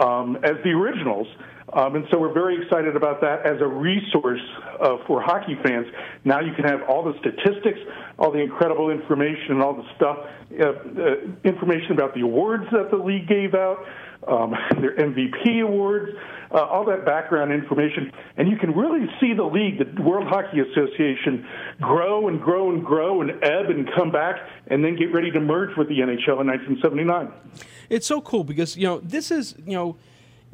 um, 0.00 0.36
as 0.42 0.56
the 0.64 0.70
originals. 0.70 1.28
Um, 1.72 1.96
and 1.96 2.06
so 2.10 2.18
we're 2.18 2.32
very 2.32 2.62
excited 2.62 2.94
about 2.94 3.20
that 3.22 3.44
as 3.44 3.60
a 3.60 3.66
resource 3.66 4.40
uh, 4.80 4.98
for 5.06 5.20
hockey 5.20 5.56
fans. 5.64 5.86
Now 6.24 6.40
you 6.40 6.52
can 6.54 6.64
have 6.64 6.82
all 6.88 7.02
the 7.02 7.18
statistics, 7.18 7.80
all 8.18 8.30
the 8.30 8.38
incredible 8.38 8.90
information, 8.90 9.52
and 9.52 9.62
all 9.62 9.74
the 9.74 9.88
stuff, 9.96 10.18
uh, 10.60 10.66
uh, 10.66 11.14
information 11.42 11.92
about 11.92 12.14
the 12.14 12.20
awards 12.20 12.64
that 12.70 12.90
the 12.90 12.96
league 12.96 13.26
gave 13.26 13.54
out, 13.54 13.78
um, 14.28 14.54
their 14.80 14.96
MVP 14.96 15.62
awards, 15.62 16.12
uh, 16.50 16.58
all 16.58 16.84
that 16.84 17.04
background 17.04 17.52
information, 17.52 18.12
and 18.36 18.48
you 18.48 18.56
can 18.56 18.74
really 18.74 19.06
see 19.20 19.34
the 19.34 19.44
league, 19.44 19.78
the 19.78 20.02
World 20.02 20.26
Hockey 20.28 20.60
Association, 20.60 21.46
grow 21.80 22.28
and 22.28 22.40
grow 22.40 22.70
and 22.70 22.84
grow 22.84 23.20
and 23.22 23.30
ebb 23.42 23.70
and 23.70 23.88
come 23.94 24.10
back, 24.10 24.36
and 24.68 24.84
then 24.84 24.96
get 24.96 25.12
ready 25.12 25.30
to 25.30 25.40
merge 25.40 25.76
with 25.76 25.88
the 25.88 25.98
NHL 25.98 26.40
in 26.40 26.46
1979. 26.46 27.32
It's 27.90 28.06
so 28.06 28.20
cool 28.20 28.44
because 28.44 28.76
you 28.76 28.84
know 28.84 29.00
this 29.00 29.30
is 29.30 29.54
you 29.64 29.74
know 29.74 29.96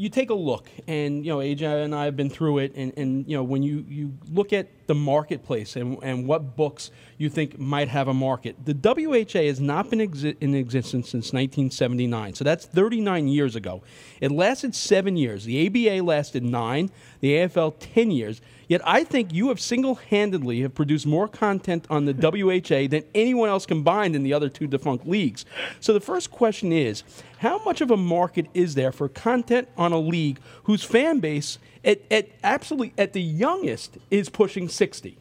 you 0.01 0.09
take 0.09 0.31
a 0.31 0.35
look, 0.35 0.71
and 0.89 1.27
you 1.27 1.31
know, 1.31 1.41
AJ 1.41 1.85
and 1.85 1.95
I 1.95 2.07
have 2.07 2.17
been 2.17 2.31
through 2.31 2.57
it, 2.61 2.73
and, 2.75 2.91
and 2.97 3.29
you 3.29 3.37
know, 3.37 3.43
when 3.43 3.63
you, 3.63 3.85
you 3.87 4.15
look 4.31 4.51
at 4.55 4.87
the 4.87 4.95
marketplace 4.95 5.77
and, 5.77 5.99
and 6.03 6.27
what 6.27 6.57
books 6.57 6.91
you 7.19 7.29
think 7.29 7.59
might 7.59 7.89
have 7.89 8.09
a 8.09 8.15
market, 8.15 8.57
the 8.65 8.73
WHA 8.73 9.43
has 9.43 9.61
not 9.61 9.91
been 9.91 9.99
exi- 9.99 10.39
in 10.41 10.55
existence 10.55 11.11
since 11.11 11.35
1979, 11.35 12.33
so 12.33 12.45
that's 12.45 12.65
39 12.65 13.29
years 13.29 13.55
ago. 13.55 13.83
It 14.23 14.33
lasted 14.33 14.75
seven 14.75 15.19
years. 15.19 15.45
The 15.45 15.67
ABA 15.67 16.03
lasted 16.03 16.45
nine, 16.45 16.91
the 17.21 17.35
AFL 17.35 17.75
10 17.79 18.11
years. 18.11 18.41
Yet 18.71 18.83
I 18.85 19.03
think 19.03 19.35
you 19.35 19.49
have 19.49 19.59
single 19.59 19.97
handedly 19.97 20.61
have 20.61 20.77
produced 20.77 21.05
more 21.05 21.27
content 21.27 21.89
on 21.91 22.05
the 22.05 22.15
WHA 22.15 22.87
than 22.89 23.03
anyone 23.17 23.49
else 23.49 23.67
combined 23.67 24.15
in 24.15 24.23
the 24.23 24.33
other 24.33 24.49
two 24.49 24.69
defunct 24.69 25.09
leagues. 25.09 25.45
So 25.81 25.93
the 25.93 25.99
first 25.99 26.31
question 26.31 26.73
is 26.73 27.03
how 27.39 27.59
much 27.65 27.81
of 27.81 27.91
a 27.91 27.97
market 27.97 28.47
is 28.55 28.77
there 28.77 28.93
for 28.93 29.09
content 29.09 29.67
on 29.77 29.91
a 29.91 29.99
league 29.99 30.39
whose 30.63 30.85
fan 30.85 31.19
base 31.19 31.59
at, 31.85 32.01
at 32.13 32.29
absolutely 32.45 32.95
at 32.97 33.13
the 33.13 33.21
youngest 33.21 33.99
is 34.09 34.29
pushing 34.29 34.69
60? 34.69 35.19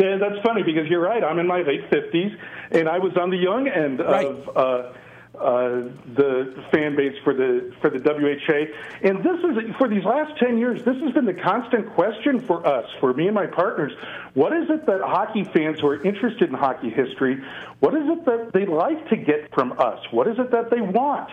yeah, 0.00 0.16
that's 0.18 0.44
funny 0.44 0.64
because 0.64 0.88
you're 0.88 1.00
right. 1.00 1.22
I'm 1.22 1.38
in 1.38 1.46
my 1.46 1.62
late 1.62 1.88
50s, 1.88 2.36
and 2.72 2.88
I 2.88 2.98
was 2.98 3.16
on 3.16 3.30
the 3.30 3.36
young 3.36 3.68
end 3.68 4.00
right. 4.00 4.26
of 4.26 4.56
uh, 4.56 4.92
uh, 5.34 5.88
the 6.14 6.62
fan 6.70 6.94
base 6.94 7.16
for 7.24 7.32
the 7.32 7.72
for 7.80 7.88
the 7.88 7.98
WHA. 7.98 9.08
And 9.08 9.24
this 9.24 9.38
is 9.40 9.74
for 9.78 9.88
these 9.88 10.04
last 10.04 10.38
ten 10.38 10.58
years. 10.58 10.84
This 10.84 10.96
has 10.96 11.12
been 11.12 11.24
the 11.24 11.34
constant 11.34 11.94
question 11.94 12.40
for 12.40 12.66
us, 12.66 12.84
for 13.00 13.14
me 13.14 13.26
and 13.26 13.34
my 13.34 13.46
partners. 13.46 13.92
What 14.34 14.52
is 14.52 14.68
it 14.68 14.84
that 14.86 15.00
hockey 15.00 15.44
fans 15.44 15.80
who 15.80 15.88
are 15.88 16.02
interested 16.04 16.48
in 16.48 16.54
hockey 16.54 16.90
history? 16.90 17.42
What 17.80 17.94
is 17.94 18.04
it 18.04 18.24
that 18.26 18.52
they 18.52 18.66
like 18.66 19.08
to 19.08 19.16
get 19.16 19.52
from 19.54 19.72
us? 19.78 19.98
What 20.10 20.28
is 20.28 20.38
it 20.38 20.50
that 20.50 20.70
they 20.70 20.80
want? 20.80 21.30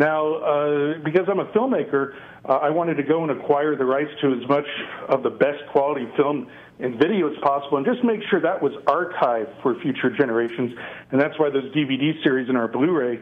Now, 0.00 0.34
uh, 0.36 0.94
because 1.04 1.28
I'm 1.28 1.40
a 1.40 1.52
filmmaker, 1.52 2.14
uh, 2.48 2.54
I 2.54 2.70
wanted 2.70 2.94
to 2.94 3.02
go 3.02 3.22
and 3.22 3.30
acquire 3.30 3.76
the 3.76 3.84
rights 3.84 4.08
to 4.22 4.32
as 4.32 4.48
much 4.48 4.64
of 5.10 5.22
the 5.22 5.28
best 5.28 5.60
quality 5.72 6.08
film 6.16 6.48
and 6.78 6.98
video 6.98 7.30
as 7.30 7.36
possible 7.42 7.76
and 7.76 7.84
just 7.84 8.02
make 8.02 8.20
sure 8.30 8.40
that 8.40 8.62
was 8.62 8.72
archived 8.86 9.60
for 9.60 9.78
future 9.82 10.08
generations. 10.08 10.72
And 11.10 11.20
that's 11.20 11.38
why 11.38 11.50
those 11.50 11.70
DVD 11.76 12.16
series 12.24 12.48
and 12.48 12.56
our 12.56 12.66
Blu 12.66 12.96
ray 12.96 13.20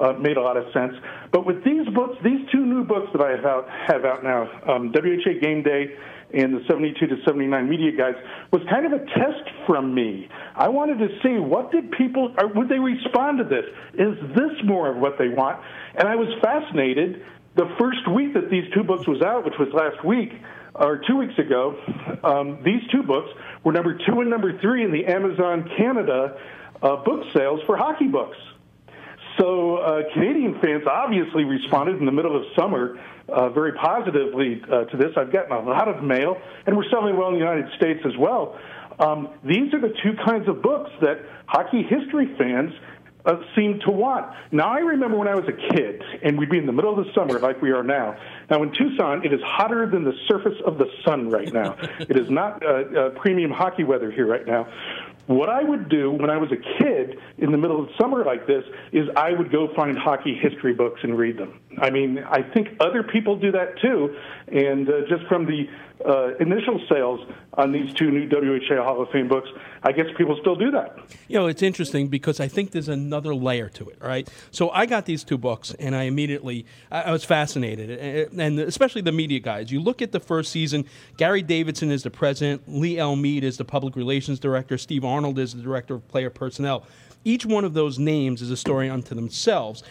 uh, 0.00 0.12
made 0.12 0.36
a 0.36 0.40
lot 0.40 0.56
of 0.56 0.72
sense. 0.72 0.94
But 1.32 1.46
with 1.46 1.64
these 1.64 1.88
books, 1.88 2.14
these 2.22 2.46
two 2.52 2.64
new 2.64 2.84
books 2.84 3.08
that 3.12 3.20
I 3.20 3.32
have 3.32 3.44
out, 3.44 3.68
have 3.88 4.04
out 4.04 4.22
now, 4.22 4.46
um, 4.72 4.92
WHA 4.94 5.40
Game 5.42 5.64
Day 5.64 5.96
and 6.32 6.54
the 6.54 6.64
72 6.68 7.06
to 7.06 7.16
79 7.24 7.68
media 7.68 7.92
guys 7.92 8.14
was 8.52 8.62
kind 8.70 8.86
of 8.86 8.92
a 8.92 9.04
test 9.04 9.50
from 9.66 9.94
me. 9.94 10.28
I 10.54 10.68
wanted 10.68 10.98
to 10.98 11.08
see 11.22 11.38
what 11.38 11.72
did 11.72 11.90
people, 11.92 12.34
or 12.38 12.48
would 12.48 12.68
they 12.68 12.78
respond 12.78 13.38
to 13.38 13.44
this? 13.44 13.64
Is 13.94 14.16
this 14.34 14.52
more 14.64 14.90
of 14.90 14.96
what 14.96 15.18
they 15.18 15.28
want? 15.28 15.60
And 15.94 16.08
I 16.08 16.16
was 16.16 16.28
fascinated 16.42 17.22
the 17.56 17.68
first 17.78 18.08
week 18.14 18.34
that 18.34 18.50
these 18.50 18.64
two 18.72 18.84
books 18.84 19.06
was 19.06 19.22
out, 19.22 19.44
which 19.44 19.58
was 19.58 19.68
last 19.72 20.04
week 20.04 20.32
or 20.74 21.02
two 21.06 21.16
weeks 21.16 21.38
ago. 21.38 21.76
Um, 22.22 22.62
these 22.64 22.82
two 22.92 23.02
books 23.02 23.30
were 23.64 23.72
number 23.72 23.98
two 23.98 24.20
and 24.20 24.30
number 24.30 24.58
three 24.60 24.84
in 24.84 24.92
the 24.92 25.06
Amazon 25.06 25.68
Canada 25.76 26.38
uh, 26.82 26.96
book 26.96 27.24
sales 27.34 27.60
for 27.66 27.76
hockey 27.76 28.06
books. 28.06 28.36
So 29.40 29.76
uh, 29.76 30.02
Canadian 30.12 30.60
fans 30.60 30.84
obviously 30.86 31.44
responded 31.44 31.96
in 31.96 32.04
the 32.04 32.12
middle 32.12 32.36
of 32.36 32.42
summer 32.54 33.00
uh, 33.26 33.48
very 33.48 33.72
positively 33.72 34.60
uh, 34.70 34.84
to 34.84 34.96
this. 34.98 35.12
I've 35.16 35.32
gotten 35.32 35.52
a 35.52 35.60
lot 35.60 35.88
of 35.88 36.02
mail, 36.02 36.36
and 36.66 36.76
we're 36.76 36.88
selling 36.90 37.16
well 37.16 37.28
in 37.28 37.34
the 37.34 37.40
United 37.40 37.72
States 37.76 38.00
as 38.04 38.12
well. 38.18 38.58
Um, 38.98 39.30
these 39.42 39.72
are 39.72 39.80
the 39.80 39.94
two 40.02 40.12
kinds 40.26 40.46
of 40.46 40.60
books 40.60 40.90
that 41.00 41.24
hockey 41.46 41.82
history 41.82 42.34
fans 42.36 42.72
uh, 43.24 43.36
seem 43.56 43.80
to 43.86 43.90
want. 43.90 44.34
Now, 44.52 44.68
I 44.68 44.78
remember 44.80 45.16
when 45.16 45.28
I 45.28 45.34
was 45.34 45.44
a 45.48 45.74
kid, 45.74 46.02
and 46.22 46.38
we'd 46.38 46.50
be 46.50 46.58
in 46.58 46.66
the 46.66 46.72
middle 46.72 46.98
of 46.98 47.04
the 47.04 47.12
summer 47.14 47.38
like 47.38 47.62
we 47.62 47.70
are 47.70 47.82
now. 47.82 48.16
Now, 48.50 48.62
in 48.62 48.72
Tucson, 48.72 49.24
it 49.24 49.32
is 49.32 49.40
hotter 49.42 49.88
than 49.90 50.04
the 50.04 50.14
surface 50.28 50.58
of 50.66 50.78
the 50.78 50.86
sun 51.04 51.30
right 51.30 51.52
now. 51.52 51.76
it 52.00 52.18
is 52.18 52.28
not 52.30 52.62
uh, 52.62 52.68
uh, 52.68 53.10
premium 53.10 53.50
hockey 53.50 53.84
weather 53.84 54.10
here 54.10 54.26
right 54.26 54.46
now. 54.46 54.66
What 55.26 55.48
I 55.48 55.62
would 55.62 55.88
do 55.88 56.10
when 56.10 56.30
I 56.30 56.36
was 56.36 56.50
a 56.50 56.82
kid 56.82 57.18
in 57.38 57.52
the 57.52 57.58
middle 57.58 57.82
of 57.82 57.88
summer 58.00 58.24
like 58.24 58.46
this 58.46 58.64
is 58.92 59.08
I 59.16 59.32
would 59.32 59.52
go 59.52 59.68
find 59.74 59.96
hockey 59.96 60.34
history 60.34 60.74
books 60.74 61.00
and 61.02 61.16
read 61.16 61.38
them. 61.38 61.59
I 61.78 61.90
mean, 61.90 62.18
I 62.18 62.42
think 62.42 62.68
other 62.80 63.02
people 63.02 63.36
do 63.36 63.52
that 63.52 63.78
too. 63.80 64.16
And 64.48 64.88
uh, 64.88 65.02
just 65.08 65.26
from 65.28 65.46
the 65.46 65.68
uh, 66.04 66.34
initial 66.36 66.80
sales 66.88 67.20
on 67.54 67.72
these 67.72 67.92
two 67.94 68.10
new 68.10 68.28
WHA 68.28 68.82
Hall 68.82 69.00
of 69.02 69.10
Fame 69.10 69.28
books, 69.28 69.48
I 69.82 69.92
guess 69.92 70.06
people 70.16 70.36
still 70.40 70.56
do 70.56 70.70
that. 70.72 70.98
You 71.28 71.38
know, 71.38 71.46
it's 71.46 71.62
interesting 71.62 72.08
because 72.08 72.40
I 72.40 72.48
think 72.48 72.72
there's 72.72 72.88
another 72.88 73.34
layer 73.34 73.68
to 73.70 73.88
it, 73.88 73.98
right? 74.00 74.28
So 74.50 74.70
I 74.70 74.86
got 74.86 75.06
these 75.06 75.22
two 75.22 75.38
books 75.38 75.74
and 75.78 75.94
I 75.94 76.04
immediately, 76.04 76.66
I, 76.90 77.12
was 77.12 77.24
fascinated, 77.24 77.90
and 78.36 78.58
especially 78.58 79.02
the 79.02 79.12
media 79.12 79.40
guys. 79.40 79.70
You 79.70 79.80
look 79.80 80.02
at 80.02 80.12
the 80.12 80.20
first 80.20 80.50
season, 80.50 80.86
Gary 81.16 81.42
Davidson 81.42 81.90
is 81.90 82.02
the 82.02 82.10
president, 82.10 82.62
Lee 82.66 82.98
L. 82.98 83.14
Mead 83.14 83.44
is 83.44 83.58
the 83.58 83.64
public 83.64 83.94
relations 83.94 84.40
director, 84.40 84.78
Steve 84.78 85.04
Arnold 85.04 85.38
is 85.38 85.54
the 85.54 85.62
director 85.62 85.94
of 85.94 86.08
player 86.08 86.30
personnel. 86.30 86.84
Each 87.22 87.44
one 87.44 87.64
of 87.66 87.74
those 87.74 87.98
names 87.98 88.40
is 88.40 88.50
a 88.50 88.56
story 88.56 88.88
unto 88.88 89.14
themselves. 89.14 89.82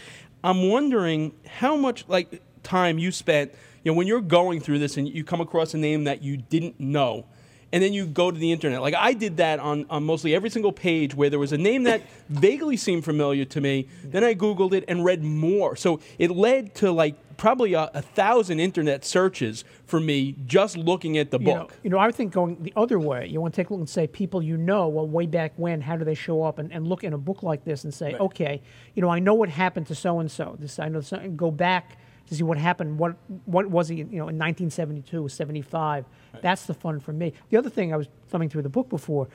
I'm 0.44 0.70
wondering 0.70 1.34
how 1.48 1.76
much, 1.76 2.06
like, 2.08 2.42
time 2.64 2.98
you 3.00 3.12
spent– 3.12 3.54
you 3.84 3.92
know, 3.92 3.98
when 3.98 4.08
you're 4.08 4.22
going 4.22 4.60
through 4.60 4.80
this 4.80 4.98
and 4.98 5.08
you 5.08 5.24
come 5.24 5.42
across 5.42 5.74
a 5.74 5.78
name 5.78 6.04
that 6.04 6.22
you 6.22 6.38
didn't 6.38 6.80
know, 6.80 7.26
and 7.72 7.84
then 7.84 7.94
you 7.94 8.08
go 8.08 8.32
to 8.32 8.38
the 8.38 8.52
internet. 8.52 8.82
Like 8.82 8.96
I 8.96 9.14
did 9.14 9.38
that 9.38 9.60
on, 9.60 9.86
on 9.90 10.04
mostly 10.04 10.34
every 10.36 10.50
single 10.50 10.72
page 10.72 11.14
where 11.16 11.30
there 11.30 11.40
was 11.40 11.52
a 11.52 11.58
name 11.58 11.84
that 11.84 12.02
vaguely 12.30 12.78
seemed 12.78 13.06
familiar 13.06 13.46
to 13.46 13.62
me. 13.62 13.88
Then 14.04 14.24
I 14.24 14.34
Googled 14.34 14.74
it 14.74 14.86
and 14.88 15.06
read 15.06 15.24
more. 15.24 15.76
So 15.76 16.00
it 16.18 16.32
led 16.32 16.76
to 16.76 16.92
like 16.92 17.16
probably 17.38 17.74
a, 17.74 17.90
a 17.94 18.02
thousand 18.02 18.60
internet 18.60 19.06
searches 19.06 19.64
for 19.86 20.00
me 20.00 20.36
just 20.46 20.76
looking 20.78 21.18
at 21.18 21.32
the 21.32 21.40
you 21.40 21.46
book. 21.46 21.70
Know, 21.70 21.76
you 21.84 21.90
know, 21.90 21.98
I 22.00 22.12
think 22.12 22.34
going 22.34 22.62
the 22.62 22.74
other 22.76 23.00
way, 23.00 23.28
you 23.28 23.40
want 23.40 23.54
to 23.54 23.62
take 23.62 23.70
a 23.70 23.74
look 23.74 23.80
and 23.80 23.90
say, 23.90 24.08
people 24.08 24.42
you 24.42 24.58
know, 24.58 24.88
well, 24.88 25.08
way 25.08 25.26
back 25.26 25.54
when, 25.56 25.82
how 25.82 25.96
do 25.96 26.04
they 26.04 26.16
show 26.16 26.44
up? 26.44 26.60
And, 26.60 26.72
and 26.72 26.88
look 26.88 27.04
in 27.04 27.14
a 27.14 27.18
book 27.18 27.44
like 27.44 27.64
this 27.64 27.84
and 27.84 27.94
say, 27.94 28.14
right. 28.14 28.22
okay, 28.22 28.62
you 28.94 29.02
know, 29.02 29.10
I 29.10 29.20
know 29.20 29.34
what 29.34 29.50
happened 29.50 29.88
to 29.88 29.96
so 29.96 30.20
and 30.20 30.30
so. 30.30 30.58
This 30.60 30.80
I 30.80 30.90
know. 30.90 31.02
Go 31.36 31.50
back 31.50 31.98
to 32.30 32.36
see 32.36 32.44
what 32.44 32.58
happened. 32.58 32.98
What 32.98 33.16
what 33.46 33.70
was 33.70 33.90
he? 33.90 33.98
You 33.98 34.06
know, 34.06 34.30
in 34.30 34.38
1972, 34.38 35.28
75. 35.28 36.06
Right. 36.34 36.42
That's 36.42 36.66
the 36.66 36.74
fun 36.74 37.00
for 37.00 37.12
me. 37.12 37.34
The 37.50 37.58
other 37.58 37.70
thing 37.70 37.94
I 37.94 37.98
was 37.98 38.08
thumbing 38.30 38.50
through 38.50 38.62
the 38.62 38.70
book 38.70 38.90
before. 38.90 39.28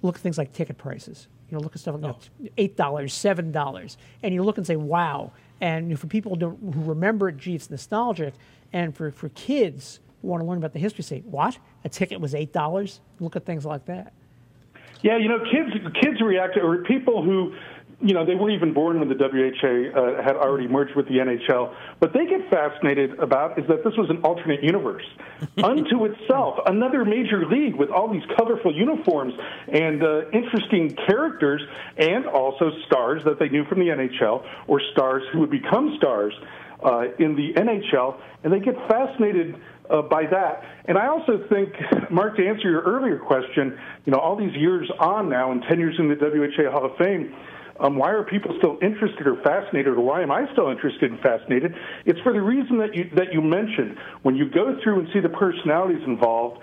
Look 0.00 0.16
at 0.16 0.20
things 0.20 0.38
like 0.38 0.52
ticket 0.52 0.78
prices. 0.78 1.26
You 1.50 1.56
know, 1.56 1.62
look 1.62 1.74
at 1.74 1.80
stuff 1.80 2.00
like 2.00 2.14
oh. 2.14 2.48
eight 2.56 2.76
dollars, 2.76 3.12
seven 3.12 3.52
dollars, 3.52 3.96
and 4.22 4.32
you 4.34 4.42
look 4.42 4.58
and 4.58 4.66
say, 4.66 4.76
"Wow!" 4.76 5.32
And 5.60 5.98
for 5.98 6.06
people 6.06 6.36
who 6.36 6.56
remember 6.60 7.28
it, 7.28 7.36
gee, 7.36 7.54
it's 7.54 7.70
nostalgic. 7.70 8.34
And 8.72 8.94
for, 8.94 9.10
for 9.10 9.30
kids 9.30 9.98
who 10.20 10.28
want 10.28 10.42
to 10.42 10.46
learn 10.46 10.58
about 10.58 10.72
the 10.72 10.78
history, 10.78 11.02
say, 11.02 11.20
"What? 11.20 11.58
A 11.84 11.88
ticket 11.88 12.20
was 12.20 12.34
eight 12.34 12.52
dollars?" 12.52 13.00
Look 13.18 13.34
at 13.34 13.44
things 13.44 13.64
like 13.64 13.86
that. 13.86 14.12
Yeah, 15.02 15.16
you 15.16 15.28
know, 15.28 15.38
kids 15.38 15.70
kids 16.00 16.20
react, 16.20 16.56
or 16.56 16.82
people 16.84 17.22
who 17.22 17.54
you 18.00 18.14
know, 18.14 18.24
they 18.24 18.36
weren't 18.36 18.54
even 18.54 18.72
born 18.72 19.00
when 19.00 19.08
the 19.08 19.16
WHA 19.16 19.98
uh, 19.98 20.22
had 20.22 20.36
already 20.36 20.68
merged 20.68 20.94
with 20.94 21.06
the 21.08 21.14
NHL. 21.14 21.74
What 21.98 22.12
they 22.12 22.26
get 22.26 22.48
fascinated 22.48 23.18
about 23.18 23.58
is 23.58 23.66
that 23.66 23.82
this 23.82 23.94
was 23.96 24.08
an 24.08 24.18
alternate 24.18 24.62
universe 24.62 25.02
unto 25.62 26.04
itself, 26.04 26.60
another 26.66 27.04
major 27.04 27.44
league 27.46 27.74
with 27.74 27.90
all 27.90 28.12
these 28.12 28.22
colorful 28.36 28.72
uniforms 28.72 29.34
and 29.66 30.02
uh, 30.04 30.30
interesting 30.30 30.96
characters, 31.08 31.60
and 31.96 32.26
also 32.26 32.70
stars 32.86 33.22
that 33.24 33.40
they 33.40 33.48
knew 33.48 33.64
from 33.64 33.80
the 33.80 33.86
NHL 33.86 34.46
or 34.68 34.80
stars 34.92 35.24
who 35.32 35.40
would 35.40 35.50
become 35.50 35.96
stars 35.96 36.34
uh, 36.84 37.06
in 37.18 37.34
the 37.34 37.52
NHL, 37.54 38.20
and 38.44 38.52
they 38.52 38.60
get 38.60 38.76
fascinated. 38.88 39.56
Uh, 39.90 40.02
by 40.02 40.26
that. 40.26 40.62
And 40.84 40.98
I 40.98 41.06
also 41.06 41.46
think, 41.48 41.72
Mark, 42.10 42.36
to 42.36 42.46
answer 42.46 42.68
your 42.68 42.82
earlier 42.82 43.18
question, 43.18 43.78
you 44.04 44.12
know, 44.12 44.18
all 44.18 44.36
these 44.36 44.54
years 44.54 44.86
on 45.00 45.30
now 45.30 45.50
and 45.50 45.62
10 45.66 45.78
years 45.78 45.94
in 45.98 46.08
the 46.08 46.14
WHA 46.14 46.70
Hall 46.70 46.84
of 46.84 46.94
Fame, 46.98 47.34
um, 47.80 47.96
why 47.96 48.10
are 48.10 48.24
people 48.24 48.54
still 48.58 48.78
interested 48.82 49.26
or 49.26 49.36
fascinated, 49.42 49.94
or 49.94 50.00
why 50.00 50.22
am 50.22 50.30
I 50.30 50.50
still 50.52 50.70
interested 50.70 51.10
and 51.10 51.20
fascinated? 51.20 51.74
It's 52.06 52.20
for 52.20 52.32
the 52.32 52.40
reason 52.40 52.78
that 52.78 52.94
you 52.94 53.10
that 53.14 53.32
you 53.32 53.40
mentioned. 53.40 53.96
When 54.22 54.36
you 54.36 54.50
go 54.50 54.78
through 54.82 55.00
and 55.00 55.08
see 55.12 55.20
the 55.20 55.28
personalities 55.28 56.02
involved, 56.06 56.60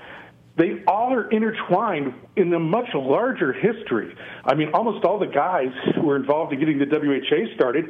they 0.58 0.84
all 0.88 1.14
are 1.14 1.30
intertwined 1.30 2.14
in 2.36 2.54
a 2.54 2.60
much 2.60 2.88
larger 2.94 3.52
history. 3.54 4.16
I 4.46 4.56
mean, 4.56 4.70
almost 4.74 5.04
all 5.06 5.20
the 5.20 5.28
guys 5.28 5.72
who 5.96 6.04
were 6.04 6.16
involved 6.16 6.54
in 6.54 6.60
getting 6.60 6.80
the 6.80 6.86
WHA 6.86 7.56
started 7.56 7.86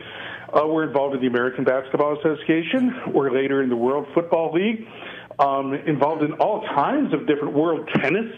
uh, 0.53 0.65
were 0.65 0.83
involved 0.83 1.15
in 1.15 1.21
the 1.21 1.27
American 1.27 1.63
Basketball 1.63 2.17
Association, 2.19 3.11
or 3.13 3.31
later 3.31 3.61
in 3.61 3.69
the 3.69 3.75
World 3.75 4.07
Football 4.13 4.53
League, 4.53 4.87
um, 5.37 5.73
involved 5.73 6.23
in 6.23 6.33
all 6.33 6.65
kinds 6.73 7.13
of 7.13 7.27
different 7.27 7.53
world 7.53 7.87
tennis 7.95 8.31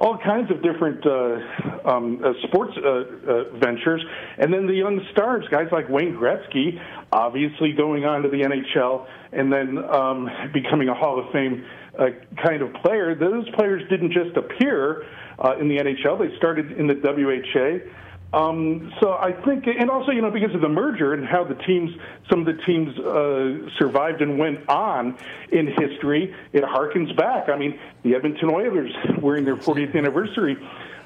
all 0.00 0.16
kinds 0.16 0.50
of 0.50 0.62
different 0.62 1.04
uh, 1.06 1.88
um, 1.88 2.22
uh, 2.24 2.32
sports 2.48 2.72
uh, 2.76 2.88
uh, 2.88 3.58
ventures. 3.58 4.02
And 4.38 4.52
then 4.52 4.66
the 4.66 4.74
young 4.74 5.00
stars, 5.12 5.44
guys 5.50 5.68
like 5.72 5.88
Wayne 5.90 6.14
Gretzky, 6.14 6.80
obviously 7.12 7.72
going 7.72 8.06
on 8.06 8.22
to 8.22 8.28
the 8.28 8.38
NHL 8.38 9.06
and 9.32 9.52
then 9.52 9.78
um, 9.78 10.28
becoming 10.52 10.88
a 10.88 10.94
Hall 10.94 11.18
of 11.20 11.30
Fame 11.32 11.64
uh, 11.98 12.06
kind 12.42 12.62
of 12.62 12.72
player. 12.82 13.14
Those 13.14 13.48
players 13.50 13.82
didn't 13.90 14.12
just 14.12 14.36
appear 14.36 15.04
uh, 15.38 15.58
in 15.58 15.68
the 15.68 15.76
NHL, 15.76 16.18
they 16.18 16.36
started 16.36 16.72
in 16.72 16.86
the 16.86 16.94
WHA. 16.94 17.90
Um, 18.32 18.92
so 19.00 19.12
I 19.12 19.32
think, 19.32 19.66
and 19.66 19.90
also, 19.90 20.12
you 20.12 20.22
know, 20.22 20.30
because 20.30 20.54
of 20.54 20.60
the 20.60 20.68
merger 20.68 21.14
and 21.14 21.26
how 21.26 21.42
the 21.42 21.56
teams, 21.56 21.90
some 22.28 22.40
of 22.40 22.46
the 22.46 22.62
teams 22.62 22.96
uh, 22.98 23.68
survived 23.78 24.22
and 24.22 24.38
went 24.38 24.68
on 24.68 25.18
in 25.50 25.66
history, 25.66 26.34
it 26.52 26.62
harkens 26.62 27.16
back. 27.16 27.48
I 27.48 27.56
mean, 27.56 27.78
the 28.04 28.14
Edmonton 28.14 28.50
Oilers 28.50 28.92
wearing 29.20 29.44
their 29.44 29.56
40th 29.56 29.96
anniversary 29.96 30.56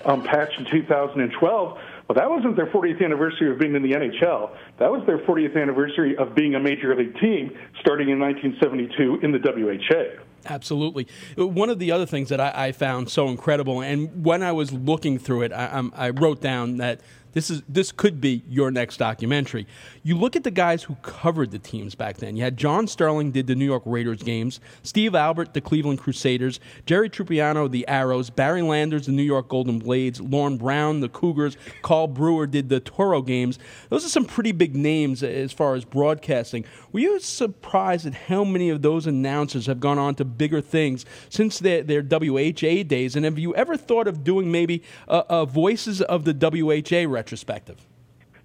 um, 0.04 0.22
patch 0.22 0.50
in 0.58 0.66
2012. 0.66 1.78
Well, 2.06 2.14
that 2.14 2.28
wasn't 2.28 2.56
their 2.56 2.66
40th 2.66 3.02
anniversary 3.02 3.50
of 3.50 3.58
being 3.58 3.74
in 3.74 3.82
the 3.82 3.92
NHL. 3.92 4.50
That 4.78 4.92
was 4.92 5.02
their 5.06 5.18
40th 5.18 5.60
anniversary 5.60 6.18
of 6.18 6.34
being 6.34 6.54
a 6.54 6.60
major 6.60 6.94
league 6.94 7.18
team 7.18 7.56
starting 7.80 8.10
in 8.10 8.18
1972 8.18 9.20
in 9.22 9.32
the 9.32 9.38
WHA. 9.38 10.22
Absolutely. 10.46 11.06
One 11.36 11.70
of 11.70 11.78
the 11.78 11.90
other 11.92 12.06
things 12.06 12.28
that 12.28 12.40
I, 12.40 12.68
I, 12.68 12.72
found 12.72 13.08
so 13.08 13.28
incredible, 13.28 13.80
and 13.80 14.24
when 14.24 14.42
I 14.42 14.52
was 14.52 14.72
looking 14.72 15.18
through 15.18 15.42
it, 15.42 15.52
I, 15.52 15.82
I 15.94 16.10
wrote 16.10 16.40
down 16.40 16.76
that 16.78 17.00
this 17.34 17.50
is 17.50 17.62
this 17.68 17.92
could 17.92 18.20
be 18.20 18.42
your 18.48 18.70
next 18.70 18.96
documentary. 18.96 19.66
You 20.02 20.16
look 20.16 20.36
at 20.36 20.44
the 20.44 20.50
guys 20.50 20.84
who 20.84 20.94
covered 21.02 21.50
the 21.50 21.58
teams 21.58 21.94
back 21.94 22.16
then. 22.16 22.36
You 22.36 22.44
had 22.44 22.56
John 22.56 22.86
Sterling 22.86 23.32
did 23.32 23.46
the 23.46 23.54
New 23.54 23.64
York 23.64 23.82
Raiders 23.84 24.22
games, 24.22 24.60
Steve 24.82 25.14
Albert 25.14 25.52
the 25.52 25.60
Cleveland 25.60 25.98
Crusaders, 25.98 26.60
Jerry 26.86 27.10
Trupiano 27.10 27.70
the 27.70 27.84
Aeros, 27.88 28.34
Barry 28.34 28.62
Landers 28.62 29.06
the 29.06 29.12
New 29.12 29.22
York 29.22 29.48
Golden 29.48 29.78
Blades, 29.78 30.20
Lorne 30.20 30.56
Brown 30.56 31.00
the 31.00 31.08
Cougars, 31.08 31.56
Carl 31.82 32.06
Brewer 32.06 32.46
did 32.46 32.68
the 32.68 32.80
Toro 32.80 33.20
games. 33.20 33.58
Those 33.90 34.04
are 34.04 34.10
some 34.10 34.24
pretty 34.24 34.52
big 34.52 34.76
names 34.76 35.22
as 35.22 35.52
far 35.52 35.74
as 35.74 35.84
broadcasting. 35.84 36.64
Were 36.92 37.00
you 37.00 37.20
surprised 37.20 38.06
at 38.06 38.14
how 38.14 38.44
many 38.44 38.70
of 38.70 38.82
those 38.82 39.06
announcers 39.06 39.66
have 39.66 39.80
gone 39.80 39.98
on 39.98 40.14
to 40.16 40.24
bigger 40.24 40.60
things 40.60 41.04
since 41.28 41.58
their, 41.58 41.82
their 41.82 42.02
WHA 42.02 42.84
days? 42.84 43.16
And 43.16 43.24
have 43.24 43.38
you 43.38 43.54
ever 43.54 43.76
thought 43.76 44.06
of 44.06 44.22
doing 44.22 44.52
maybe 44.52 44.82
a, 45.08 45.24
a 45.28 45.46
Voices 45.46 46.02
of 46.02 46.24
the 46.24 46.32
WHA 46.34 47.08
retrospective? 47.24 47.78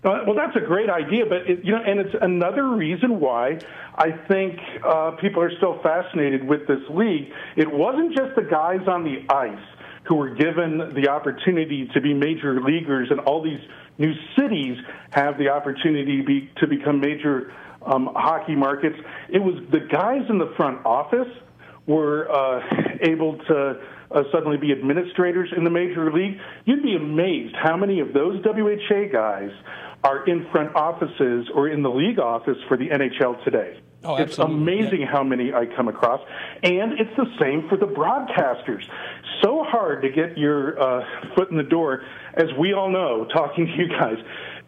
Uh, 0.01 0.23
well, 0.25 0.35
that's 0.35 0.55
a 0.55 0.65
great 0.65 0.89
idea, 0.89 1.25
but 1.25 1.39
it, 1.49 1.59
you 1.65 1.73
know, 1.73 1.83
and 1.85 1.99
it's 1.99 2.15
another 2.21 2.69
reason 2.69 3.19
why 3.19 3.59
I 3.95 4.11
think 4.29 4.57
uh, 4.81 5.11
people 5.19 5.41
are 5.41 5.51
still 5.57 5.77
fascinated 5.83 6.47
with 6.47 6.65
this 6.67 6.79
league. 6.89 7.27
It 7.57 7.69
wasn't 7.69 8.15
just 8.15 8.33
the 8.37 8.43
guys 8.43 8.79
on 8.87 9.03
the 9.03 9.25
ice 9.29 9.67
who 10.05 10.15
were 10.15 10.29
given 10.29 10.93
the 10.95 11.09
opportunity 11.09 11.89
to 11.93 11.99
be 11.99 12.13
major 12.13 12.61
leaguers, 12.61 13.09
and 13.11 13.19
all 13.19 13.43
these 13.43 13.59
new 13.97 14.13
cities 14.37 14.77
have 15.09 15.37
the 15.37 15.49
opportunity 15.49 16.21
be, 16.21 16.49
to 16.61 16.65
become 16.65 17.01
major 17.01 17.53
um, 17.85 18.09
hockey 18.15 18.55
markets. 18.55 18.95
It 19.27 19.39
was 19.39 19.55
the 19.69 19.81
guys 19.81 20.21
in 20.29 20.37
the 20.37 20.53
front 20.55 20.85
office 20.85 21.27
were 21.87 22.31
uh, 22.31 22.61
able 23.01 23.37
to 23.49 23.81
uh, 24.11 24.23
suddenly 24.31 24.57
be 24.57 24.71
administrators 24.71 25.49
in 25.55 25.63
the 25.63 25.69
major 25.69 26.11
league. 26.11 26.37
You'd 26.65 26.83
be 26.83 26.95
amazed 26.95 27.55
how 27.55 27.77
many 27.77 27.99
of 27.99 28.13
those 28.13 28.43
WHA 28.43 29.11
guys 29.11 29.51
are 30.03 30.25
in 30.25 30.47
front 30.51 30.75
offices 30.75 31.49
or 31.53 31.67
in 31.67 31.83
the 31.83 31.89
league 31.89 32.19
office 32.19 32.57
for 32.67 32.77
the 32.77 32.87
NHL 32.89 33.43
today. 33.43 33.79
Oh, 34.03 34.15
it's 34.15 34.37
amazing 34.37 35.01
yeah. 35.01 35.11
how 35.11 35.23
many 35.23 35.51
I 35.51 35.65
come 35.65 35.89
across. 35.89 36.21
And 36.63 36.93
it's 36.93 37.15
the 37.17 37.25
same 37.39 37.67
for 37.67 37.77
the 37.77 37.85
broadcasters. 37.85 38.83
So 39.43 39.63
hard 39.63 40.01
to 40.03 40.09
get 40.09 40.37
your 40.37 40.81
uh, 40.81 41.05
foot 41.35 41.51
in 41.51 41.57
the 41.57 41.63
door, 41.63 42.03
as 42.33 42.47
we 42.57 42.73
all 42.73 42.89
know, 42.89 43.25
talking 43.25 43.65
to 43.65 43.73
you 43.73 43.89
guys 43.89 44.17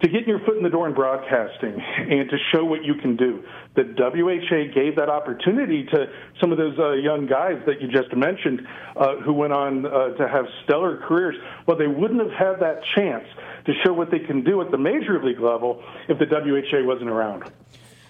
to 0.02 0.08
get 0.10 0.28
your 0.28 0.40
foot 0.40 0.58
in 0.58 0.64
the 0.64 0.70
door 0.70 0.88
in 0.88 0.96
broadcasting 0.96 1.80
and 1.80 2.30
to 2.30 2.38
show 2.52 2.66
what 2.66 2.84
you 2.84 2.96
can 2.96 3.16
do. 3.16 3.44
The 3.76 3.84
WHA 3.84 4.74
gave 4.74 4.96
that 4.96 5.10
opportunity 5.10 5.86
to 5.86 6.08
some 6.40 6.52
of 6.52 6.58
those 6.58 6.78
uh, 6.80 6.94
young 6.94 7.28
guys 7.28 7.62
that 7.68 7.82
you 7.82 7.88
just 7.88 8.16
mentioned 8.16 8.68
uh, 8.96 9.18
who 9.18 9.34
went 9.34 9.54
on 9.54 9.86
uh, 9.86 10.10
to 10.16 10.28
have 10.28 10.46
stellar 10.64 10.98
careers. 10.98 11.36
Well, 11.68 11.78
they 11.78 11.88
wouldn't 11.88 12.20
have 12.20 12.32
had 12.32 12.60
that 12.62 12.84
chance 12.96 13.26
to 13.66 13.74
show 13.86 13.94
what 13.94 14.10
they 14.10 14.20
can 14.20 14.44
do 14.44 14.62
at 14.62 14.72
the 14.72 14.78
major 14.78 15.24
league 15.24 15.40
level 15.40 15.84
if 16.10 16.18
the 16.18 16.26
WHA 16.26 16.86
wasn't 16.86 17.10
around. 17.10 17.44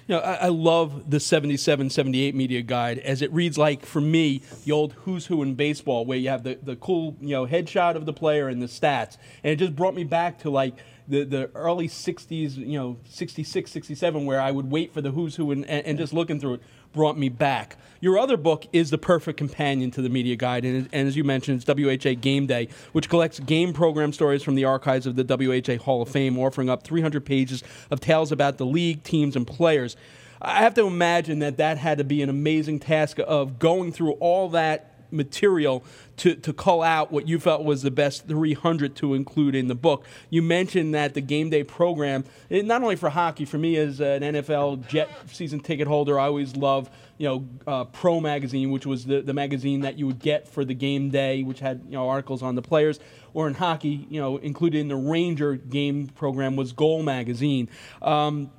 You 0.08 0.16
know, 0.16 0.22
I, 0.22 0.34
I, 0.34 0.48
love 0.48 1.10
the 1.10 1.20
77 1.20 1.90
78 1.90 2.36
media 2.36 2.62
guide 2.64 3.00
as 3.00 3.22
it 3.22 3.32
reads 3.32 3.58
like, 3.58 3.86
for 3.86 4.02
me, 4.02 4.42
the 4.66 4.72
old 4.72 4.94
who's 4.94 5.28
who 5.28 5.42
in 5.44 5.56
baseball, 5.56 6.06
where 6.06 6.18
you 6.18 6.30
have 6.30 6.44
the, 6.44 6.58
the 6.62 6.76
cool 6.76 7.16
you 7.22 7.30
know 7.30 7.46
headshot 7.46 7.96
of 7.96 8.06
the 8.06 8.14
player 8.14 8.48
and 8.48 8.62
the 8.62 8.66
stats. 8.66 9.18
And 9.44 9.54
it 9.54 9.58
just 9.58 9.76
brought 9.76 9.94
me 9.94 10.04
back 10.04 10.40
to 10.40 10.50
like 10.50 10.76
the, 11.12 11.26
the 11.26 11.50
early 11.54 11.90
60s, 11.90 12.56
you 12.56 12.80
know, 12.80 12.98
66, 13.10 13.70
67, 13.70 14.26
where 14.26 14.40
I 14.40 14.50
would 14.50 14.72
wait 14.72 14.94
for 14.94 15.02
the 15.02 15.12
who's 15.12 15.36
who 15.36 15.52
and, 15.52 15.66
and, 15.66 15.86
and 15.86 15.98
just 15.98 16.14
looking 16.14 16.40
through 16.40 16.56
it 16.56 16.62
brought 16.94 17.18
me 17.18 17.30
back. 17.30 17.78
Your 18.00 18.18
other 18.18 18.38
book 18.38 18.66
is 18.74 18.90
the 18.90 18.98
perfect 18.98 19.38
companion 19.38 19.92
to 19.92 20.02
the 20.02 20.10
media 20.10 20.36
guide, 20.36 20.66
and, 20.66 20.90
and, 20.92 21.08
as 21.08 21.16
you 21.16 21.24
mentioned, 21.24 21.64
it's 21.64 22.06
WHA 22.06 22.20
Game 22.22 22.48
Day, 22.48 22.70
which 22.94 23.10
collects 23.10 23.40
game 23.40 23.74
program 23.74 24.12
stories 24.14 24.42
from 24.42 24.56
the 24.56 24.66
archives 24.66 25.06
of 25.06 25.16
the 25.16 25.24
WHA 25.24 25.84
Hall 25.84 26.02
of 26.02 26.10
Fame, 26.10 26.40
offering 26.40 26.70
up 26.70 26.84
300 26.84 27.26
pages 27.26 27.64
of 27.92 28.00
tales 28.00 28.32
about 28.32 28.58
the 28.58 28.66
league, 28.66 29.04
teams, 29.04 29.36
and 29.36 29.46
players. 29.46 29.96
I 30.42 30.62
have 30.64 30.74
to 30.76 30.88
imagine 30.88 31.40
that 31.40 31.58
that 31.58 31.78
had 31.78 32.00
to 32.00 32.04
be 32.04 32.22
an 32.24 32.30
amazing 32.30 32.80
task 32.80 33.20
of 33.26 33.60
going 33.60 33.92
through 33.92 34.14
all 34.14 34.50
that 34.50 34.91
material 35.12 35.84
to, 36.18 36.36
to 36.36 36.54
call 36.54 36.82
out 36.82 37.12
what 37.12 37.28
you 37.28 37.40
felt 37.40 37.64
was 37.64 37.82
the 37.82 37.92
best 37.92 38.28
300 38.28 38.96
to 38.98 39.14
include 39.14 39.56
in 39.56 39.68
the 39.68 39.76
book. 39.76 40.06
You 40.30 40.42
mentioned 40.42 40.94
that 40.94 41.14
the 41.14 41.22
game 41.22 41.50
day 41.50 41.64
program, 41.64 42.26
it, 42.50 42.66
not 42.66 42.82
only 42.82 42.96
for 42.96 43.10
hockey, 43.10 43.46
for 43.46 43.58
me 43.58 43.78
as 43.78 44.00
an 44.00 44.22
NFL 44.22 44.88
Jet 44.88 45.10
season 45.28 45.60
ticket 45.60 45.88
holder, 45.88 46.20
I 46.20 46.26
always 46.26 46.56
love 46.56 46.90
you 47.22 47.28
know 47.28 47.48
uh, 47.68 47.84
Pro 47.86 48.20
Magazine, 48.20 48.72
which 48.72 48.88
was 48.88 49.06
the, 49.06 49.22
the 49.22 49.34
magazine 49.34 49.82
that 49.82 50.00
you 50.00 50.08
would 50.08 50.18
get 50.18 50.48
for 50.48 50.66
the 50.66 50.74
game 50.74 51.12
day, 51.12 51.44
which 51.44 51.60
had 51.60 51.82
you 51.86 51.92
know 51.92 52.10
articles 52.10 52.42
on 52.42 52.56
the 52.56 52.64
players. 52.64 53.00
Or 53.34 53.48
in 53.48 53.54
hockey, 53.54 54.08
you 54.10 54.20
know, 54.20 54.38
included 54.38 54.80
in 54.80 54.88
the 54.90 54.96
Ranger 54.96 55.56
game 55.56 56.08
program 56.08 56.56
was 56.56 56.74
Goal 56.74 57.04
Magazine. 57.04 57.70
Um, 58.02 58.50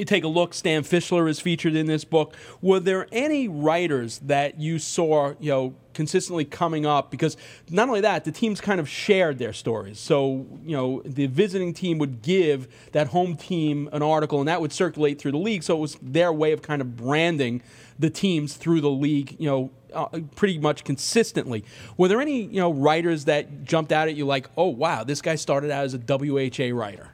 you 0.00 0.04
take 0.04 0.24
a 0.24 0.28
look, 0.28 0.52
Stan 0.54 0.82
Fischler 0.82 1.28
is 1.28 1.38
featured 1.38 1.76
in 1.76 1.86
this 1.86 2.04
book. 2.04 2.34
Were 2.60 2.80
there 2.80 3.06
any 3.12 3.46
writers 3.46 4.18
that 4.20 4.58
you 4.58 4.80
saw, 4.80 5.34
you 5.38 5.50
know, 5.50 5.74
consistently 5.94 6.44
coming 6.44 6.86
up? 6.86 7.10
Because 7.10 7.36
not 7.68 7.88
only 7.88 8.00
that, 8.00 8.24
the 8.24 8.32
teams 8.32 8.60
kind 8.60 8.80
of 8.80 8.88
shared 8.88 9.38
their 9.38 9.52
stories. 9.52 10.00
So, 10.00 10.46
you 10.64 10.76
know, 10.76 11.02
the 11.04 11.26
visiting 11.26 11.72
team 11.72 11.98
would 11.98 12.22
give 12.22 12.66
that 12.92 13.08
home 13.08 13.36
team 13.36 13.88
an 13.92 14.02
article, 14.02 14.40
and 14.40 14.48
that 14.48 14.60
would 14.60 14.72
circulate 14.72 15.20
through 15.20 15.32
the 15.32 15.38
league. 15.38 15.62
So 15.62 15.76
it 15.76 15.80
was 15.80 15.98
their 16.02 16.32
way 16.32 16.52
of 16.52 16.62
kind 16.62 16.80
of 16.80 16.96
branding 16.96 17.62
the 17.98 18.10
teams 18.10 18.56
through 18.56 18.80
the 18.80 18.90
league, 18.90 19.36
you 19.38 19.46
know, 19.46 19.70
uh, 19.92 20.06
pretty 20.34 20.58
much 20.58 20.82
consistently. 20.84 21.64
Were 21.98 22.08
there 22.08 22.20
any, 22.20 22.42
you 22.42 22.60
know, 22.60 22.72
writers 22.72 23.26
that 23.26 23.64
jumped 23.64 23.92
out 23.92 24.08
at 24.08 24.14
you 24.16 24.24
like, 24.24 24.48
oh, 24.56 24.68
wow, 24.68 25.04
this 25.04 25.20
guy 25.20 25.34
started 25.34 25.70
out 25.70 25.84
as 25.84 25.92
a 25.92 25.98
WHA 25.98 26.74
writer? 26.74 27.10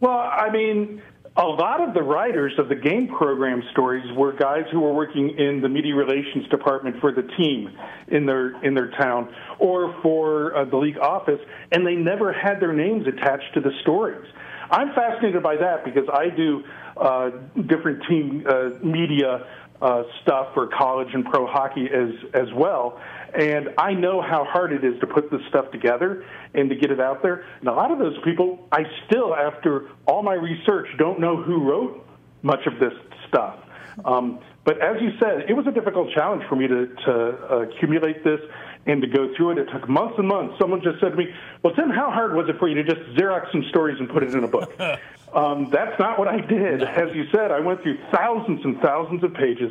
Well, 0.00 0.18
I 0.18 0.50
mean, 0.50 1.00
a 1.38 1.44
lot 1.44 1.86
of 1.86 1.92
the 1.92 2.02
writers 2.02 2.52
of 2.58 2.68
the 2.68 2.74
game 2.74 3.08
program 3.08 3.62
stories 3.72 4.04
were 4.16 4.32
guys 4.32 4.64
who 4.72 4.80
were 4.80 4.94
working 4.94 5.38
in 5.38 5.60
the 5.60 5.68
media 5.68 5.94
relations 5.94 6.48
department 6.48 6.96
for 7.00 7.12
the 7.12 7.22
team 7.36 7.76
in 8.08 8.24
their 8.24 8.62
in 8.64 8.74
their 8.74 8.90
town 8.92 9.28
or 9.58 9.94
for 10.02 10.56
uh, 10.56 10.64
the 10.64 10.76
league 10.76 10.98
office, 10.98 11.40
and 11.72 11.86
they 11.86 11.94
never 11.94 12.32
had 12.32 12.58
their 12.58 12.72
names 12.72 13.06
attached 13.06 13.52
to 13.54 13.60
the 13.60 13.70
stories. 13.82 14.26
I'm 14.70 14.94
fascinated 14.94 15.42
by 15.42 15.56
that 15.56 15.84
because 15.84 16.08
I 16.12 16.30
do 16.34 16.64
uh, 16.96 17.30
different 17.68 18.02
team 18.08 18.44
uh, 18.48 18.70
media 18.82 19.46
uh, 19.80 20.04
stuff 20.22 20.54
for 20.54 20.66
college 20.68 21.08
and 21.12 21.24
pro 21.24 21.46
hockey 21.46 21.88
as 21.92 22.10
as 22.34 22.52
well. 22.54 23.00
And 23.34 23.70
I 23.76 23.92
know 23.92 24.22
how 24.22 24.44
hard 24.44 24.72
it 24.72 24.84
is 24.84 24.98
to 25.00 25.06
put 25.06 25.30
this 25.30 25.40
stuff 25.48 25.70
together 25.70 26.24
and 26.54 26.70
to 26.70 26.76
get 26.76 26.90
it 26.90 27.00
out 27.00 27.22
there. 27.22 27.44
And 27.60 27.68
a 27.68 27.72
lot 27.72 27.90
of 27.90 27.98
those 27.98 28.16
people, 28.24 28.66
I 28.72 28.84
still, 29.06 29.34
after 29.34 29.90
all 30.06 30.22
my 30.22 30.34
research, 30.34 30.88
don't 30.96 31.20
know 31.20 31.42
who 31.42 31.68
wrote 31.68 32.06
much 32.42 32.66
of 32.66 32.78
this 32.78 32.94
stuff. 33.28 33.56
Um, 34.04 34.40
but 34.64 34.80
as 34.80 35.00
you 35.00 35.10
said, 35.18 35.48
it 35.48 35.54
was 35.54 35.66
a 35.66 35.70
difficult 35.70 36.12
challenge 36.12 36.42
for 36.48 36.56
me 36.56 36.66
to, 36.66 36.86
to 36.86 37.12
uh, 37.12 37.56
accumulate 37.60 38.24
this 38.24 38.40
and 38.86 39.00
to 39.02 39.08
go 39.08 39.34
through 39.36 39.52
it. 39.52 39.58
It 39.58 39.68
took 39.72 39.88
months 39.88 40.14
and 40.18 40.28
months. 40.28 40.54
Someone 40.58 40.82
just 40.82 41.00
said 41.00 41.10
to 41.10 41.16
me, 41.16 41.26
Well, 41.62 41.74
Tim, 41.74 41.90
how 41.90 42.10
hard 42.10 42.34
was 42.34 42.48
it 42.48 42.58
for 42.58 42.68
you 42.68 42.74
to 42.76 42.84
just 42.84 43.00
Xerox 43.16 43.50
some 43.52 43.64
stories 43.70 43.98
and 43.98 44.08
put 44.08 44.22
it 44.22 44.34
in 44.34 44.44
a 44.44 44.48
book? 44.48 44.72
um, 45.36 45.68
that's 45.70 45.98
not 45.98 46.18
what 46.18 46.28
I 46.28 46.40
did. 46.40 46.82
As 46.82 47.14
you 47.14 47.26
said, 47.30 47.50
I 47.50 47.60
went 47.60 47.82
through 47.82 47.98
thousands 48.10 48.64
and 48.64 48.80
thousands 48.80 49.22
of 49.22 49.34
pages 49.34 49.70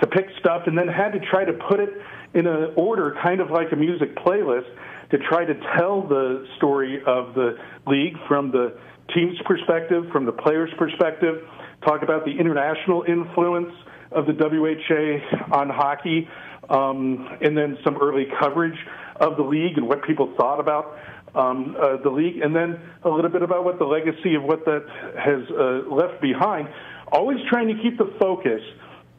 to 0.00 0.08
pick 0.08 0.26
stuff 0.40 0.62
and 0.66 0.76
then 0.76 0.88
had 0.88 1.12
to 1.12 1.20
try 1.20 1.44
to 1.44 1.52
put 1.52 1.78
it 1.78 1.90
in 2.34 2.48
an 2.48 2.72
order, 2.74 3.16
kind 3.22 3.40
of 3.40 3.48
like 3.48 3.70
a 3.70 3.76
music 3.76 4.16
playlist, 4.16 4.66
to 5.10 5.18
try 5.18 5.44
to 5.44 5.54
tell 5.78 6.02
the 6.02 6.48
story 6.56 7.00
of 7.06 7.34
the 7.34 7.56
league 7.86 8.16
from 8.26 8.50
the 8.50 8.76
team's 9.14 9.38
perspective, 9.44 10.04
from 10.10 10.26
the 10.26 10.32
player's 10.32 10.72
perspective, 10.76 11.46
talk 11.86 12.02
about 12.02 12.24
the 12.24 12.32
international 12.32 13.04
influence 13.06 13.72
of 14.10 14.26
the 14.26 14.32
WHA 14.32 15.54
on 15.56 15.70
hockey, 15.70 16.28
um, 16.68 17.38
and 17.40 17.56
then 17.56 17.78
some 17.84 17.96
early 17.98 18.26
coverage 18.40 18.78
of 19.16 19.36
the 19.36 19.44
league 19.44 19.78
and 19.78 19.86
what 19.86 20.02
people 20.02 20.34
thought 20.36 20.58
about 20.58 20.98
um, 21.34 21.76
uh, 21.78 21.96
the 22.02 22.10
league, 22.10 22.40
and 22.42 22.54
then 22.54 22.80
a 23.02 23.08
little 23.08 23.30
bit 23.30 23.42
about 23.42 23.64
what 23.64 23.78
the 23.78 23.84
legacy 23.84 24.34
of 24.34 24.42
what 24.44 24.64
that 24.64 24.84
has 25.18 25.42
uh, 25.50 25.94
left 25.94 26.20
behind. 26.20 26.68
Always 27.12 27.38
trying 27.48 27.68
to 27.68 27.82
keep 27.82 27.98
the 27.98 28.12
focus 28.18 28.60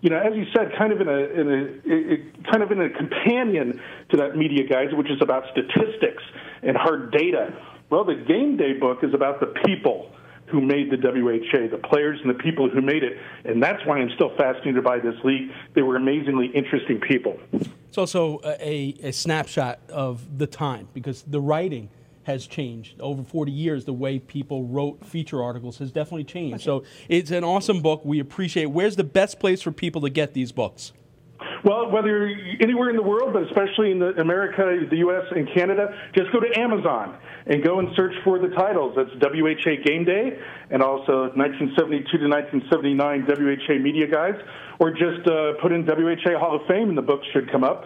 you 0.06 0.12
know, 0.12 0.20
as 0.20 0.36
you 0.36 0.46
said, 0.56 0.72
kind 0.78 0.94
of 0.94 1.02
in 1.02 1.08
a, 1.08 1.18
in 1.18 1.52
a 1.52 2.52
kind 2.52 2.62
of 2.62 2.72
in 2.72 2.80
a 2.80 2.92
companion 2.92 3.82
to 4.12 4.18
that 4.18 4.36
media 4.36 4.68
guide, 4.68 4.94
which 4.94 5.10
is 5.10 5.20
about 5.20 5.46
statistics 5.52 6.22
and 6.62 6.78
hard 6.78 7.12
data. 7.12 7.52
Well, 7.90 8.04
the 8.04 8.14
game 8.14 8.56
day 8.56 8.74
book 8.74 9.00
is 9.04 9.16
about 9.16 9.40
the 9.40 9.48
people 9.66 10.12
who 10.48 10.62
made 10.62 10.92
the 10.92 10.98
WHA, 10.98 11.72
the 11.72 11.82
players 11.90 12.20
and 12.22 12.30
the 12.30 12.38
people 12.38 12.70
who 12.70 12.82
made 12.82 13.04
it, 13.04 13.18
and 13.46 13.64
that's 13.64 13.84
why 13.88 13.98
I'm 13.98 14.12
still 14.14 14.30
fascinated 14.38 14.84
by 14.84 15.00
this 15.00 15.16
league. 15.24 15.50
They 15.74 15.82
were 15.82 15.96
amazingly 15.96 16.52
interesting 16.54 17.00
people. 17.00 17.40
It's 17.52 17.98
also 17.98 18.42
a, 18.44 18.96
a 19.02 19.12
snapshot 19.12 19.80
of 19.90 20.38
the 20.38 20.46
time 20.46 20.88
because 20.94 21.24
the 21.24 21.42
writing 21.42 21.90
has 22.26 22.48
changed 22.48 23.00
over 23.00 23.24
40 23.24 23.52
years. 23.52 23.86
The 23.86 23.94
way 23.94 24.20
people 24.20 24.64
wrote 24.64 25.06
feature 25.06 25.42
articles 25.42 25.78
has 25.78 25.92
definitely 25.92 26.26
changed. 26.26 26.64
So 26.64 26.84
it's 27.08 27.32
an 27.32 27.44
awesome 27.44 27.82
book. 27.82 28.04
We 28.04 28.20
appreciate. 28.20 28.64
It. 28.64 28.72
Where's 28.72 28.96
the 28.96 29.04
best 29.04 29.40
place 29.40 29.62
for 29.62 29.72
people 29.72 30.02
to 30.02 30.10
get 30.10 30.34
these 30.34 30.52
books? 30.52 30.94
Well, 31.64 31.90
whether 31.90 32.28
anywhere 32.62 32.90
in 32.90 32.96
the 32.96 33.02
world, 33.02 33.34
but 33.34 33.44
especially 33.44 33.92
in 33.92 34.00
the 34.00 34.10
America, 34.22 34.86
the 34.90 34.98
U.S., 34.98 35.26
and 35.36 35.48
Canada, 35.56 35.98
just 36.16 36.32
go 36.32 36.40
to 36.40 36.60
Amazon 36.60 37.18
and 37.48 37.64
go 37.64 37.80
and 37.80 37.90
search 37.96 38.14
for 38.24 38.40
the 38.40 38.50
titles. 38.50 38.96
That's 38.96 39.10
WHA 39.20 39.84
Game 39.84 40.06
Day 40.06 40.38
and 40.70 40.82
also 40.82 41.34
1972 41.34 42.18
to 42.18 42.28
1979 42.28 43.26
WHA 43.26 43.82
Media 43.82 44.08
Guides, 44.08 44.38
or 44.80 44.92
just 44.92 45.28
uh, 45.28 45.54
put 45.62 45.72
in 45.72 45.86
WHA 45.86 46.38
Hall 46.38 46.56
of 46.56 46.68
Fame 46.68 46.90
and 46.90 46.98
the 46.98 47.02
books 47.02 47.26
should 47.34 47.52
come 47.52 47.64
up. 47.64 47.86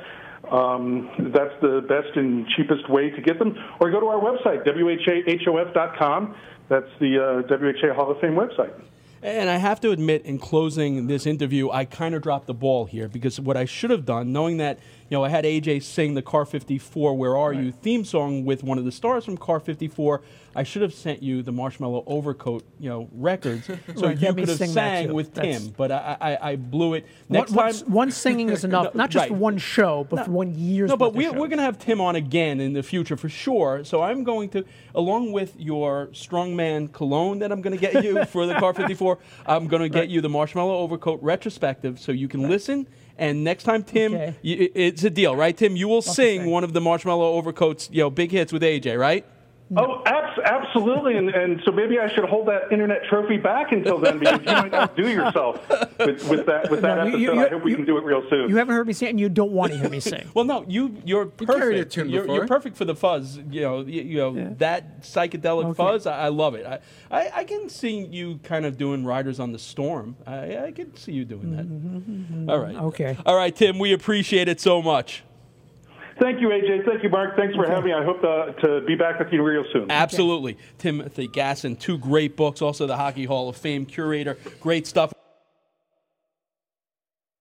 Um, 0.52 1.10
that's 1.34 1.54
the 1.62 1.82
best 1.88 2.16
and 2.16 2.48
cheapest 2.56 2.90
way 2.90 3.10
to 3.12 3.22
get 3.22 3.40
them. 3.40 3.56
Or 3.80 3.92
go 3.92 4.00
to 4.00 4.08
our 4.08 4.20
website, 4.20 4.66
whahof.com. 4.66 6.36
That's 6.70 6.90
the 7.00 7.18
uh, 7.18 7.42
WHA 7.50 7.94
Hall 7.96 8.12
of 8.12 8.20
Fame 8.20 8.34
website. 8.34 8.74
And 9.22 9.50
I 9.50 9.58
have 9.58 9.82
to 9.82 9.92
admit, 9.92 10.24
in 10.24 10.40
closing 10.40 11.08
this 11.08 11.26
interview, 11.26 11.70
I 11.70 11.84
kind 11.84 12.16
of 12.16 12.22
dropped 12.22 12.48
the 12.48 12.54
ball 12.54 12.86
here 12.86 13.10
because 13.10 13.40
what 13.40 13.58
I 13.58 13.66
should 13.66 13.90
have 13.90 14.06
done, 14.06 14.32
knowing 14.32 14.58
that 14.58 14.80
you 15.10 15.18
know, 15.18 15.24
I 15.24 15.30
had 15.30 15.44
AJ 15.44 15.82
sing 15.84 16.14
the 16.14 16.22
Car 16.22 16.46
54 16.46 17.16
"Where 17.18 17.36
Are 17.36 17.52
You" 17.52 17.72
theme 17.72 18.06
song 18.06 18.46
with 18.46 18.64
one 18.64 18.78
of 18.78 18.86
the 18.86 18.92
stars 18.92 19.26
from 19.26 19.38
Car 19.38 19.60
54. 19.60 20.22
I 20.56 20.64
should 20.64 20.82
have 20.82 20.94
sent 20.94 21.22
you 21.22 21.44
the 21.44 21.52
Marshmallow 21.52 22.04
Overcoat, 22.08 22.64
you 22.80 22.90
know, 22.90 23.08
records, 23.14 23.66
so 23.96 24.08
Right, 24.08 24.20
you 24.20 24.34
could 24.34 24.48
have 24.50 24.58
sing 24.58 24.70
sang 24.72 25.14
with 25.14 25.34
That's- 25.34 25.64
Tim. 25.64 25.74
But 25.78 25.92
I, 25.92 26.18
I, 26.20 26.50
I 26.52 26.56
blew 26.56 26.96
it. 26.96 27.06
One, 27.28 27.40
Next 27.40 27.52
one- 27.52 27.72
time, 27.74 27.92
one 27.92 28.12
singing 28.12 28.50
is 28.50 28.64
enough, 28.66 28.86
No, 28.96 28.98
not 28.98 29.10
just 29.12 29.28
for 29.28 29.34
right. 29.34 29.40
one 29.40 29.58
show, 29.60 30.06
but 30.10 30.26
for 30.26 30.32
one 30.32 30.54
year's 30.56 30.90
no, 30.90 30.98
but 30.98 31.14
we, 31.14 31.28
we're 31.30 31.48
going 31.48 31.58
to 31.58 31.64
have 31.64 31.78
Tim 31.78 32.02
on 32.02 32.16
again 32.16 32.60
in 32.60 32.74
the 32.74 32.82
future 32.84 33.16
for 33.16 33.30
sure. 33.30 33.84
So 33.84 34.02
I'm 34.02 34.24
going 34.24 34.50
to, 34.50 34.66
along 34.96 35.32
with 35.34 35.54
your 35.58 36.08
Strongman 36.08 36.92
cologne 36.92 37.40
that 37.40 37.52
I'm 37.52 37.62
going 37.62 37.78
to 37.78 37.82
get 37.82 38.04
you 38.04 38.26
for 38.26 38.46
the 38.48 38.56
Car 38.56 38.74
54, 38.74 39.20
I'm 39.46 39.68
going 39.68 39.84
to 39.84 39.90
get 39.90 40.10
you 40.10 40.20
the 40.22 40.30
Marshmallow 40.30 40.78
Overcoat 40.80 41.22
retrospective 41.22 42.00
so 42.00 42.12
you 42.12 42.28
can 42.28 42.50
listen. 42.50 42.88
And 43.20 43.44
next 43.44 43.64
time, 43.64 43.84
Tim, 43.84 44.14
Okay. 44.16 44.36
it's 44.44 45.04
a 45.04 45.10
deal, 45.10 45.36
right? 45.36 45.56
Tim, 45.56 45.76
you 45.76 45.88
will 45.88 46.02
sing 46.02 46.42
sing. 46.42 46.50
one 46.50 46.64
of 46.64 46.72
the 46.74 46.82
Marshmallow 46.82 47.34
Overcoats, 47.34 47.90
you 47.92 48.00
know, 48.02 48.10
big 48.10 48.32
hits 48.32 48.54
with 48.54 48.64
AJ, 48.64 48.98
right? 48.98 49.26
Oh, 49.78 50.02
abs- 50.06 50.40
absolutely. 50.44 51.16
And, 51.18 51.30
and 51.30 51.62
so 51.64 51.72
maybe 51.72 52.00
I 52.00 52.12
should 52.14 52.26
hold 52.26 52.48
that 52.48 52.72
internet 52.72 53.04
trophy 53.08 53.38
back 53.38 53.72
until 53.72 54.00
then 54.00 54.18
because 54.18 54.40
you 54.40 54.46
might 54.52 54.74
outdo 54.74 55.08
yourself 55.08 55.60
with, 56.00 56.28
with 56.28 56.46
that 56.48 56.72
with 56.72 56.82
that 56.82 56.96
No, 56.96 57.02
episode. 57.04 57.18
you- 57.20 57.34
you- 57.36 57.46
I 57.46 57.50
hope 57.50 57.64
we 57.64 57.72
you- 57.72 57.78
can 57.78 57.86
do 57.86 57.98
it 57.98 58.04
real 58.04 58.24
soon. 58.30 58.50
You 58.50 58.56
haven't 58.58 58.74
heard 58.74 58.88
me 58.88 58.94
sing, 58.94 59.10
and 59.10 59.20
you 59.20 59.30
don't 59.30 59.52
want 59.52 59.72
to 59.72 59.78
hear 59.78 59.90
me 59.90 60.00
sing. 60.00 60.28
Well, 60.34 60.46
no, 60.46 60.66
you 60.68 60.98
you're 61.06 61.26
perfect. 61.28 61.60
carried 61.60 61.80
a 61.80 61.86
tune 61.86 62.10
you're, 62.10 62.26
you're 62.28 62.48
perfect 62.48 62.78
for 62.78 62.86
the 62.86 62.96
fuzz. 62.96 63.38
You 63.52 63.62
know, 63.62 63.80
you, 63.82 64.02
you 64.02 64.18
know 64.18 64.56
that 64.58 65.02
psychedelic 65.04 65.66
Okay. 65.66 65.74
fuzz. 65.78 66.08
I, 66.08 66.26
I 66.26 66.28
love 66.30 66.56
it. 66.56 66.66
I, 66.66 66.80
I 67.12 67.32
I 67.38 67.44
can 67.44 67.70
see 67.70 68.06
you 68.06 68.40
kind 68.44 68.66
of 68.66 68.78
doing 68.78 69.06
Riders 69.06 69.40
on 69.40 69.52
the 69.52 69.60
Storm. 69.60 70.16
I 70.26 70.58
I 70.66 70.72
can 70.72 70.96
see 70.96 71.12
you 71.12 71.26
doing 71.26 71.56
that. 71.56 71.66
Mm-hmm, 71.68 71.98
mm-hmm, 71.98 72.12
mm-hmm. 72.24 72.50
All 72.50 72.60
right. 72.60 72.76
Okay. 72.76 73.18
All 73.26 73.36
right, 73.36 73.56
Tim. 73.56 73.78
We 73.80 73.94
appreciate 73.94 74.48
it 74.48 74.60
so 74.60 74.82
much. 74.82 75.24
Thank 76.20 76.42
you, 76.42 76.50
AJ. 76.50 76.86
Thank 76.86 77.04
you, 77.04 77.10
Mark. 77.10 77.36
Thanks 77.38 77.56
for 77.56 77.66
having 77.66 77.86
me. 77.86 77.94
I 77.94 78.04
hope 78.04 78.22
to, 78.22 78.56
to 78.62 78.86
be 78.86 78.96
back 78.96 79.20
with 79.20 79.32
you 79.32 79.42
real 79.42 79.64
soon. 79.72 79.90
Absolutely, 79.90 80.58
Timothy 80.78 81.28
Gassen. 81.28 81.80
Two 81.80 81.98
great 81.98 82.36
books. 82.36 82.62
Also, 82.62 82.86
the 82.88 82.98
Hockey 82.98 83.26
Hall 83.26 83.50
of 83.50 83.56
Fame 83.56 83.86
curator. 83.86 84.38
Great 84.60 84.86
stuff. 84.86 85.14